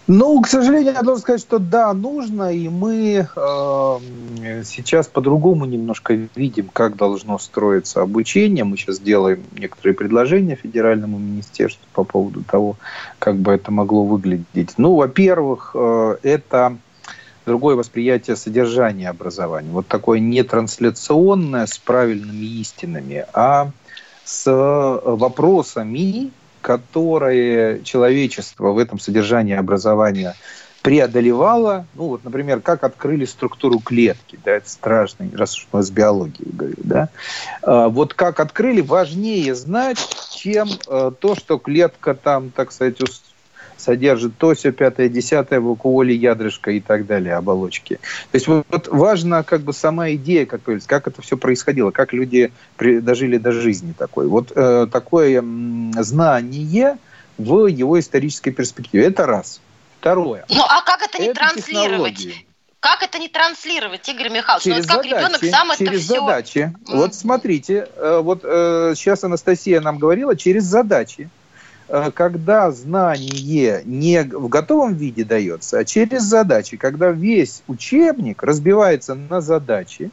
Ну, 0.09 0.41
к 0.41 0.47
сожалению, 0.47 0.95
я 0.95 1.03
должен 1.03 1.23
сказать, 1.23 1.41
что 1.41 1.59
да, 1.59 1.93
нужно, 1.93 2.53
и 2.53 2.69
мы 2.69 3.27
э, 3.35 4.63
сейчас 4.65 5.09
по-другому 5.09 5.65
немножко 5.65 6.15
видим, 6.37 6.69
как 6.73 6.97
должно 6.97 7.39
строиться 7.39 8.03
обучение. 8.03 8.63
Мы 8.63 8.77
сейчас 8.77 9.01
делаем 9.01 9.43
некоторые 9.59 9.95
предложения 9.95 10.55
федеральному 10.55 11.19
министерству 11.19 11.85
по 11.93 12.05
поводу 12.05 12.45
того, 12.45 12.77
как 13.19 13.37
бы 13.37 13.51
это 13.51 13.73
могло 13.73 14.05
выглядеть. 14.05 14.75
Ну, 14.77 14.95
во-первых, 14.95 15.73
э, 15.75 16.19
это 16.23 16.77
другое 17.45 17.75
восприятие 17.75 18.37
содержания 18.37 19.11
образования. 19.11 19.71
Вот 19.73 19.89
такое 19.89 20.21
не 20.21 20.45
трансляционное 20.45 21.67
с 21.67 21.79
правильными 21.79 22.45
истинами, 22.45 23.27
а 23.33 23.73
с 24.25 24.49
вопросами, 25.05 26.31
которые 26.67 27.85
человечество 27.85 28.73
в 28.73 28.79
этом 28.79 28.99
содержании 28.99 29.55
образования 29.55 30.35
преодолевало, 30.83 31.87
ну 31.95 32.09
вот, 32.09 32.25
например, 32.25 32.61
как 32.61 32.83
открыли 32.83 33.25
структуру 33.25 33.79
клетки, 33.79 34.37
да, 34.45 34.51
это 34.51 34.69
страшно, 34.69 35.29
раз 35.33 35.57
уж 35.57 35.69
мы 35.71 35.85
с 35.85 35.91
биологией 35.93 36.51
говорим, 36.51 36.77
да, 36.79 37.09
А, 37.63 37.89
вот 37.89 38.15
как 38.15 38.41
открыли, 38.41 38.81
важнее 38.81 39.55
знать, 39.55 39.99
чем 40.35 40.69
э, 40.89 41.13
то, 41.17 41.37
что 41.37 41.59
клетка 41.59 42.15
там, 42.15 42.51
так 42.51 42.73
сказать, 42.73 43.01
содержит 43.77 44.37
то, 44.39 44.55
все 44.55 44.73
пятое, 44.73 45.09
десятое, 45.09 45.61
вакуоли, 45.61 46.13
ядрышко 46.13 46.71
и 46.71 46.81
так 46.81 47.07
далее, 47.07 47.35
оболочки. 47.35 47.95
То 48.31 48.37
есть 48.37 48.47
вот, 48.47 48.67
вот 48.69 48.89
важна 48.89 49.43
как 49.43 49.63
бы 49.63 49.73
сама 49.73 50.11
идея, 50.13 50.47
как, 50.47 50.63
говорится, 50.63 50.89
как 50.89 51.07
это 51.07 51.23
все 51.23 51.37
происходило, 51.37 51.91
как 51.91 52.13
люди 52.13 52.53
при- 52.77 53.01
дожили 53.01 53.39
до 53.39 53.53
жизни 53.53 53.93
такой. 53.97 54.27
Вот 54.27 54.53
э, 54.55 54.87
такое 54.91 55.39
м, 55.39 55.93
знание 55.99 56.99
в 57.39 57.67
его 57.67 57.99
исторической 58.01 58.51
перспективе. 58.51 59.07
Это 59.07 59.27
раз. 59.27 59.61
Второе. 60.01 60.45
Ну, 60.49 60.63
а 60.63 60.83
как 60.83 61.03
это 61.03 61.19
не 61.19 61.29
Это 61.29 61.41
транслировать? 61.41 62.17
технологии. 62.17 62.47
Как 62.81 63.03
это 63.03 63.19
не 63.19 63.29
транслировать, 63.29 64.09
Игорь 64.09 64.31
Михайлович? 64.31 64.63
Через 64.63 64.87
ну, 64.87 64.95
вот 64.95 65.03
как 65.03 65.11
задачи, 65.11 65.25
ребенок 65.25 65.45
сам 65.45 65.71
это 65.73 65.79
через 65.85 66.05
все... 66.05 66.21
задачи. 66.21 66.75
Мгм. 66.87 66.99
Вот 66.99 67.15
смотрите, 67.15 67.89
э, 67.97 68.21
вот 68.23 68.41
э, 68.45 68.93
сейчас 68.95 69.25
Анастасия 69.25 69.81
нам 69.81 69.99
говорила, 69.99 70.37
через 70.37 70.65
задачи. 70.65 71.29
Э, 71.89 72.11
Когда 72.13 72.71
знание 72.71 73.83
не 73.85 74.23
в 74.23 74.49
готовом 74.49 74.95
виде 74.95 75.25
дается, 75.25 75.79
а 75.79 75.85
через 75.85 76.23
задачи, 76.23 76.77
когда 76.77 77.11
весь 77.11 77.63
учебник 77.69 78.43
разбивается 78.43 79.15
на 79.15 79.41
задачи, 79.41 80.11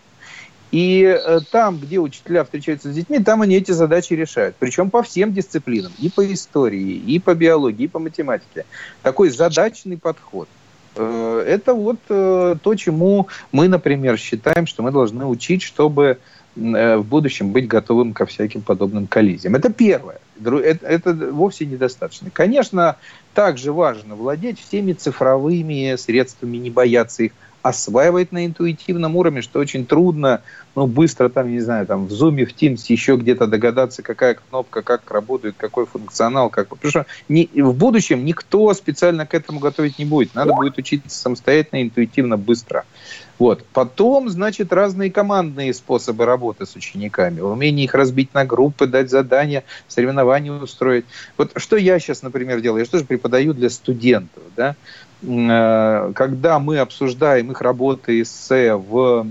и 0.71 1.03
э, 1.03 1.39
там, 1.51 1.77
где 1.77 1.99
учителя 1.99 2.43
встречаются 2.43 2.91
с 2.91 2.95
детьми, 2.95 3.19
там 3.19 3.41
они 3.41 3.55
эти 3.55 3.71
задачи 3.71 4.13
решают. 4.13 4.55
Причем 4.57 4.89
по 4.89 5.03
всем 5.03 5.31
дисциплинам. 5.31 5.91
И 5.99 6.09
по 6.09 6.31
истории, 6.31 6.93
и 6.93 7.19
по 7.19 7.35
биологии, 7.35 7.83
и 7.83 7.87
по 7.87 7.99
математике. 7.99 8.65
Такой 9.03 9.29
задачный 9.29 9.97
подход. 9.97 10.47
Э, 10.95 11.43
Это 11.47 11.73
вот 11.73 11.99
то, 12.07 12.75
чему 12.75 13.27
мы, 13.51 13.67
например, 13.67 14.17
считаем, 14.17 14.65
что 14.65 14.81
мы 14.81 14.91
должны 14.91 15.25
учить, 15.25 15.61
чтобы 15.61 16.17
в 16.55 17.03
будущем 17.03 17.51
быть 17.51 17.67
готовым 17.67 18.13
ко 18.13 18.25
всяким 18.25 18.61
подобным 18.61 19.07
коллизиям. 19.07 19.55
Это 19.55 19.71
первое. 19.71 20.19
Это, 20.43 20.85
это 20.85 21.13
вовсе 21.31 21.65
недостаточно. 21.65 22.29
Конечно, 22.31 22.97
также 23.33 23.71
важно 23.71 24.15
владеть 24.15 24.59
всеми 24.59 24.93
цифровыми 24.93 25.95
средствами, 25.95 26.57
не 26.57 26.69
бояться 26.69 27.23
их, 27.23 27.31
осваивать 27.63 28.33
на 28.33 28.45
интуитивном 28.45 29.15
уровне, 29.15 29.41
что 29.41 29.59
очень 29.59 29.85
трудно, 29.85 30.41
ну, 30.75 30.85
быстро 30.85 31.29
там, 31.29 31.49
не 31.49 31.61
знаю, 31.61 31.87
там 31.87 32.07
в 32.07 32.11
Zoom, 32.11 32.45
в 32.45 32.53
Teams 32.53 32.81
еще 32.89 33.15
где-то 33.15 33.47
догадаться, 33.47 34.03
какая 34.03 34.35
кнопка, 34.35 34.81
как 34.81 35.09
работает, 35.09 35.55
какой 35.57 35.85
функционал, 35.85 36.49
как... 36.49 36.67
Потому 36.67 36.89
что 36.89 37.05
не- 37.29 37.49
в 37.53 37.73
будущем 37.73 38.25
никто 38.25 38.73
специально 38.73 39.25
к 39.25 39.33
этому 39.33 39.59
готовить 39.59 39.97
не 39.97 40.03
будет. 40.03 40.35
Надо 40.35 40.53
будет 40.53 40.77
учиться 40.77 41.09
самостоятельно, 41.09 41.81
интуитивно, 41.83 42.37
быстро. 42.37 42.83
Вот. 43.39 43.65
Потом, 43.73 44.29
значит, 44.29 44.71
разные 44.71 45.11
командные 45.11 45.73
способы 45.73 46.25
работы 46.25 46.65
с 46.65 46.75
учениками. 46.75 47.41
Умение 47.41 47.85
их 47.85 47.93
разбить 47.93 48.33
на 48.33 48.45
группы, 48.45 48.85
дать 48.85 49.09
задания, 49.09 49.63
соревнования 49.87 50.51
устроить. 50.51 51.05
Вот 51.37 51.51
что 51.55 51.75
я 51.75 51.99
сейчас, 51.99 52.21
например, 52.21 52.61
делаю? 52.61 52.79
Я 52.79 52.85
же 52.85 52.91
тоже 52.91 53.05
преподаю 53.05 53.53
для 53.53 53.69
студентов. 53.69 54.43
Да? 54.55 54.75
Э, 55.23 56.11
Когда 56.13 56.59
мы 56.59 56.77
обсуждаем 56.77 57.51
их 57.51 57.61
работы 57.61 58.21
эссе 58.21 58.75
в 58.75 59.25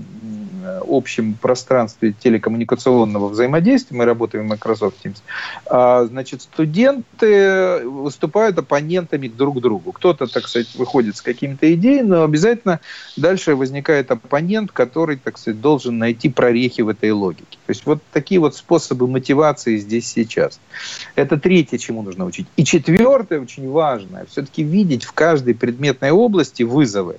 общем 0.87 1.35
пространстве 1.35 2.13
телекоммуникационного 2.17 3.29
взаимодействия, 3.29 3.97
мы 3.97 4.05
работаем 4.05 4.45
в 4.45 4.49
Microsoft 4.49 4.97
Teams, 5.03 5.17
а, 5.65 6.05
значит, 6.05 6.41
студенты 6.41 7.87
выступают 7.87 8.57
оппонентами 8.57 9.27
друг 9.27 9.61
другу. 9.61 9.91
Кто-то, 9.91 10.27
так 10.27 10.47
сказать, 10.47 10.73
выходит 10.75 11.17
с 11.17 11.21
какими-то 11.21 11.73
идеями, 11.73 12.07
но 12.07 12.23
обязательно 12.23 12.79
дальше 13.17 13.55
возникает 13.55 14.11
оппонент, 14.11 14.71
который, 14.71 15.17
так 15.17 15.37
сказать, 15.37 15.61
должен 15.61 15.97
найти 15.97 16.29
прорехи 16.29 16.81
в 16.81 16.89
этой 16.89 17.11
логике. 17.11 17.57
То 17.65 17.69
есть 17.69 17.85
вот 17.85 17.99
такие 18.11 18.39
вот 18.39 18.55
способы 18.55 19.07
мотивации 19.07 19.77
здесь 19.77 20.07
сейчас. 20.07 20.59
Это 21.15 21.37
третье, 21.37 21.77
чему 21.77 22.01
нужно 22.01 22.25
учить. 22.25 22.47
И 22.57 22.63
четвертое, 22.63 23.39
очень 23.39 23.69
важное, 23.69 24.25
все-таки 24.29 24.63
видеть 24.63 25.03
в 25.03 25.13
каждой 25.13 25.55
предметной 25.55 26.11
области 26.11 26.63
вызовы. 26.63 27.17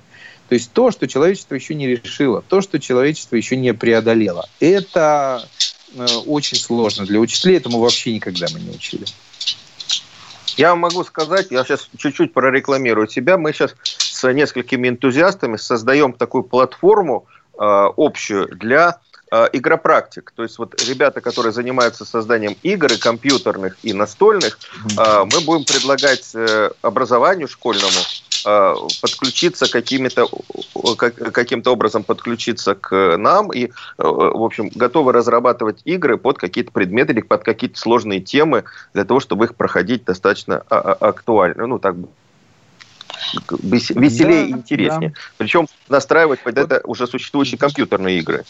То 0.49 0.55
есть 0.55 0.71
то, 0.73 0.91
что 0.91 1.07
человечество 1.07 1.55
еще 1.55 1.73
не 1.73 1.87
решило, 1.87 2.41
то, 2.41 2.61
что 2.61 2.79
человечество 2.79 3.35
еще 3.35 3.55
не 3.55 3.73
преодолело. 3.73 4.47
Это 4.59 5.47
э, 5.95 6.05
очень 6.25 6.57
сложно 6.57 7.05
для 7.05 7.19
учителей, 7.19 7.57
этому 7.57 7.79
вообще 7.79 8.13
никогда 8.13 8.45
мы 8.53 8.59
не 8.59 8.69
учили. 8.69 9.05
Я 10.57 10.75
могу 10.75 11.03
сказать, 11.03 11.47
я 11.49 11.63
сейчас 11.63 11.89
чуть-чуть 11.97 12.33
прорекламирую 12.33 13.07
себя. 13.07 13.37
Мы 13.37 13.51
сейчас 13.53 13.75
с 13.83 14.31
несколькими 14.31 14.87
энтузиастами 14.87 15.57
создаем 15.57 16.13
такую 16.13 16.43
платформу 16.43 17.25
э, 17.53 17.57
общую 17.97 18.55
для 18.55 18.99
э, 19.31 19.47
игропрактик. 19.51 20.31
То 20.35 20.43
есть 20.43 20.57
вот 20.57 20.81
ребята, 20.87 21.21
которые 21.21 21.51
занимаются 21.51 22.05
созданием 22.05 22.55
игр 22.63 22.93
и 22.93 22.97
компьютерных, 22.97 23.77
и 23.83 23.93
настольных, 23.93 24.59
э, 24.97 25.23
мы 25.25 25.41
будем 25.41 25.65
предлагать 25.65 26.31
э, 26.35 26.69
образованию 26.81 27.47
школьному 27.47 27.99
подключиться 29.01 29.71
какими-то 29.71 30.27
каким-то 31.31 31.71
образом 31.71 32.03
подключиться 32.03 32.75
к 32.75 33.17
нам 33.17 33.51
и, 33.51 33.65
э, 33.65 33.69
в 33.97 34.43
общем, 34.43 34.69
готовы 34.73 35.13
разрабатывать 35.13 35.81
игры 35.85 36.17
под 36.17 36.37
какие-то 36.37 36.71
предметы 36.71 37.13
или 37.13 37.21
под 37.21 37.43
какие-то 37.43 37.79
сложные 37.79 38.21
темы 38.21 38.65
для 38.93 39.03
того, 39.03 39.19
чтобы 39.19 39.45
их 39.45 39.55
проходить 39.55 40.05
достаточно 40.05 40.63
а, 40.69 40.77
а, 40.77 40.91
актуально, 41.09 41.65
ну 41.65 41.79
так 41.79 41.95
веселее 43.61 44.43
да, 44.43 44.49
и 44.49 44.51
интереснее. 44.51 45.09
Да. 45.09 45.15
Причем 45.37 45.67
настраивать 45.89 46.41
под 46.41 46.57
это 46.57 46.81
уже 46.83 47.07
существующие 47.07 47.57
компьютерные 47.57 48.19
игры. 48.19 48.45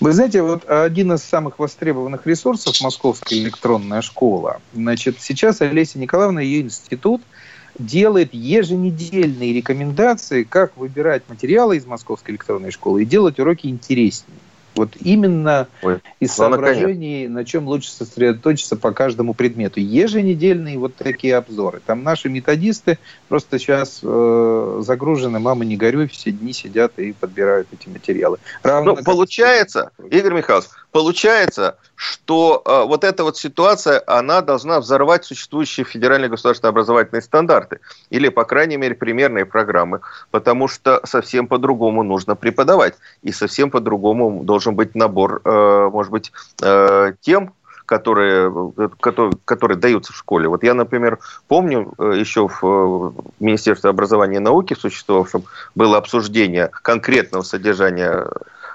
Вы 0.00 0.12
знаете, 0.12 0.42
вот 0.42 0.68
один 0.68 1.12
из 1.12 1.22
самых 1.22 1.58
востребованных 1.58 2.26
ресурсов 2.26 2.80
Московская 2.80 3.36
электронная 3.36 4.02
школа. 4.02 4.60
Значит, 4.72 5.20
сейчас 5.20 5.60
Олеся 5.60 5.98
Николаевна, 5.98 6.40
ее 6.40 6.62
институт– 6.62 7.22
делает 7.80 8.34
еженедельные 8.34 9.52
рекомендации, 9.52 10.44
как 10.44 10.76
выбирать 10.76 11.28
материалы 11.28 11.76
из 11.76 11.86
Московской 11.86 12.32
электронной 12.32 12.70
школы 12.70 13.02
и 13.02 13.06
делать 13.06 13.38
уроки 13.38 13.66
интереснее. 13.66 14.38
Вот 14.74 14.90
именно 15.00 15.68
Ой, 15.82 16.00
из 16.20 16.30
ну, 16.30 16.44
соображений, 16.44 17.28
на 17.28 17.44
чем 17.44 17.66
лучше 17.66 17.90
сосредоточиться 17.90 18.76
по 18.76 18.92
каждому 18.92 19.34
предмету. 19.34 19.80
Еженедельные 19.80 20.78
вот 20.78 20.94
такие 20.94 21.36
обзоры. 21.36 21.80
Там 21.84 22.02
наши 22.02 22.28
методисты 22.28 22.98
просто 23.28 23.58
сейчас 23.58 24.00
э, 24.02 24.80
загружены, 24.84 25.38
мама 25.38 25.64
не 25.64 25.76
горюй, 25.76 26.08
все 26.08 26.30
дни 26.30 26.52
сидят 26.52 26.98
и 26.98 27.12
подбирают 27.12 27.68
эти 27.72 27.88
материалы. 27.88 28.38
Равно 28.62 28.96
ну, 28.96 29.04
получается, 29.04 29.90
Игорь 30.10 30.34
Михайлович, 30.34 30.68
получается, 30.92 31.76
что 32.00 32.62
э, 32.64 32.84
вот 32.86 33.04
эта 33.04 33.24
вот 33.24 33.36
ситуация, 33.36 34.02
она 34.06 34.40
должна 34.40 34.80
взорвать 34.80 35.24
существующие 35.24 35.84
федеральные 35.84 36.30
государственные 36.30 36.70
образовательные 36.70 37.20
стандарты. 37.22 37.80
Или, 38.08 38.30
по 38.30 38.44
крайней 38.44 38.78
мере, 38.78 38.94
примерные 38.94 39.44
программы. 39.44 40.00
Потому 40.30 40.66
что 40.66 41.00
совсем 41.04 41.46
по-другому 41.46 42.02
нужно 42.02 42.36
преподавать. 42.36 42.94
И 43.22 43.32
совсем 43.32 43.70
по-другому 43.70 44.42
должен 44.44 44.59
быть 44.68 44.94
набор, 44.94 45.40
э, 45.44 45.88
может 45.92 46.12
быть, 46.12 46.32
э, 46.62 47.12
тем, 47.20 47.54
которые, 47.86 48.52
которые, 49.00 49.32
которые 49.44 49.76
даются 49.76 50.12
в 50.12 50.16
школе. 50.16 50.48
Вот 50.48 50.62
я, 50.62 50.74
например, 50.74 51.18
помню 51.48 51.92
э, 51.98 52.12
еще 52.16 52.46
в 52.46 52.62
э, 52.62 53.22
Министерстве 53.40 53.90
образования 53.90 54.36
и 54.36 54.40
науки 54.40 54.74
существовавшем 54.74 55.42
было 55.74 55.98
обсуждение 55.98 56.68
конкретного 56.68 57.42
содержания 57.42 58.26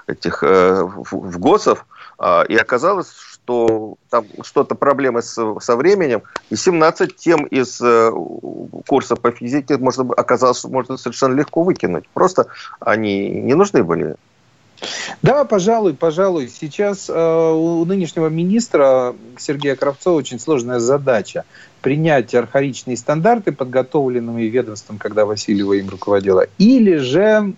этих 0.06 0.42
э, 0.42 0.84
в 0.84 1.38
ГОСов, 1.38 1.86
а, 2.18 2.42
и 2.42 2.56
оказалось, 2.56 3.12
что 3.16 3.96
там 4.10 4.24
что-то 4.42 4.74
проблемы 4.74 5.22
с, 5.22 5.34
со 5.60 5.76
временем, 5.76 6.22
и 6.50 6.56
17 6.56 7.16
тем 7.16 7.44
из 7.46 7.80
э, 7.80 8.10
курса 8.86 9.16
по 9.16 9.30
физике 9.30 9.76
можно, 9.76 10.12
оказалось, 10.14 10.64
можно 10.64 10.96
совершенно 10.96 11.34
легко 11.34 11.62
выкинуть. 11.62 12.08
Просто 12.14 12.46
они 12.80 13.28
не 13.28 13.54
нужны 13.54 13.82
были. 13.82 14.16
Да, 15.22 15.44
пожалуй, 15.44 15.94
пожалуй. 15.94 16.48
Сейчас 16.48 17.08
э, 17.08 17.50
у 17.52 17.84
нынешнего 17.84 18.28
министра 18.28 19.14
Сергея 19.38 19.76
Кравцова 19.76 20.16
очень 20.16 20.38
сложная 20.38 20.78
задача 20.78 21.44
принять 21.80 22.34
архаичные 22.34 22.96
стандарты, 22.96 23.52
подготовленные 23.52 24.48
ведомством, 24.48 24.98
когда 24.98 25.24
Васильева 25.24 25.74
им 25.74 25.88
руководила, 25.88 26.46
или 26.58 26.96
же 26.96 27.54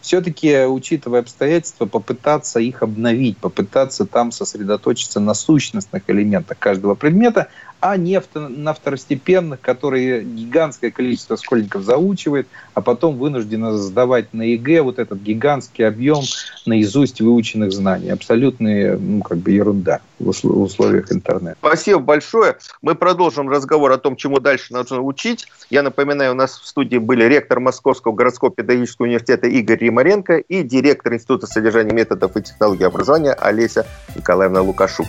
все-таки, 0.00 0.66
учитывая 0.66 1.20
обстоятельства, 1.20 1.86
попытаться 1.86 2.60
их 2.60 2.84
обновить, 2.84 3.38
попытаться 3.38 4.06
там 4.06 4.30
сосредоточиться 4.30 5.18
на 5.18 5.34
сущностных 5.34 6.04
элементах 6.06 6.58
каждого 6.60 6.94
предмета, 6.94 7.48
а 7.80 7.96
не 7.96 8.20
на 8.34 8.74
второстепенных, 8.74 9.60
которые 9.60 10.22
гигантское 10.22 10.90
количество 10.90 11.36
школьников 11.36 11.82
заучивает, 11.82 12.46
а 12.74 12.82
потом 12.82 13.16
вынуждена 13.16 13.76
сдавать 13.76 14.32
на 14.34 14.42
ЕГЭ 14.42 14.82
вот 14.82 14.98
этот 14.98 15.20
гигантский 15.20 15.86
объем 15.86 16.22
наизусть 16.66 17.20
выученных 17.20 17.72
знаний. 17.72 18.10
Абсолютная 18.10 18.98
ну, 18.98 19.22
как 19.22 19.38
бы 19.38 19.50
ерунда 19.50 20.00
в 20.18 20.28
условиях 20.28 21.10
интернета. 21.10 21.56
Спасибо 21.60 22.00
большое. 22.00 22.56
Мы 22.82 22.94
продолжим 22.94 23.48
разговор 23.48 23.92
о 23.92 23.98
том, 23.98 24.16
чему 24.16 24.38
дальше 24.40 24.74
нужно 24.74 25.00
учить. 25.00 25.46
Я 25.70 25.82
напоминаю, 25.82 26.32
у 26.32 26.34
нас 26.34 26.58
в 26.58 26.66
студии 26.66 26.98
были 26.98 27.24
ректор 27.24 27.60
Московского 27.60 28.12
городского 28.12 28.50
педагогического 28.50 29.06
университета 29.06 29.46
Игорь 29.46 29.78
Римаренко 29.78 30.36
и 30.36 30.62
директор 30.62 31.14
Института 31.14 31.46
содержания 31.46 31.92
методов 31.92 32.36
и 32.36 32.42
технологий 32.42 32.84
образования 32.84 33.32
Олеся 33.32 33.86
Николаевна 34.14 34.60
Лукашук. 34.60 35.08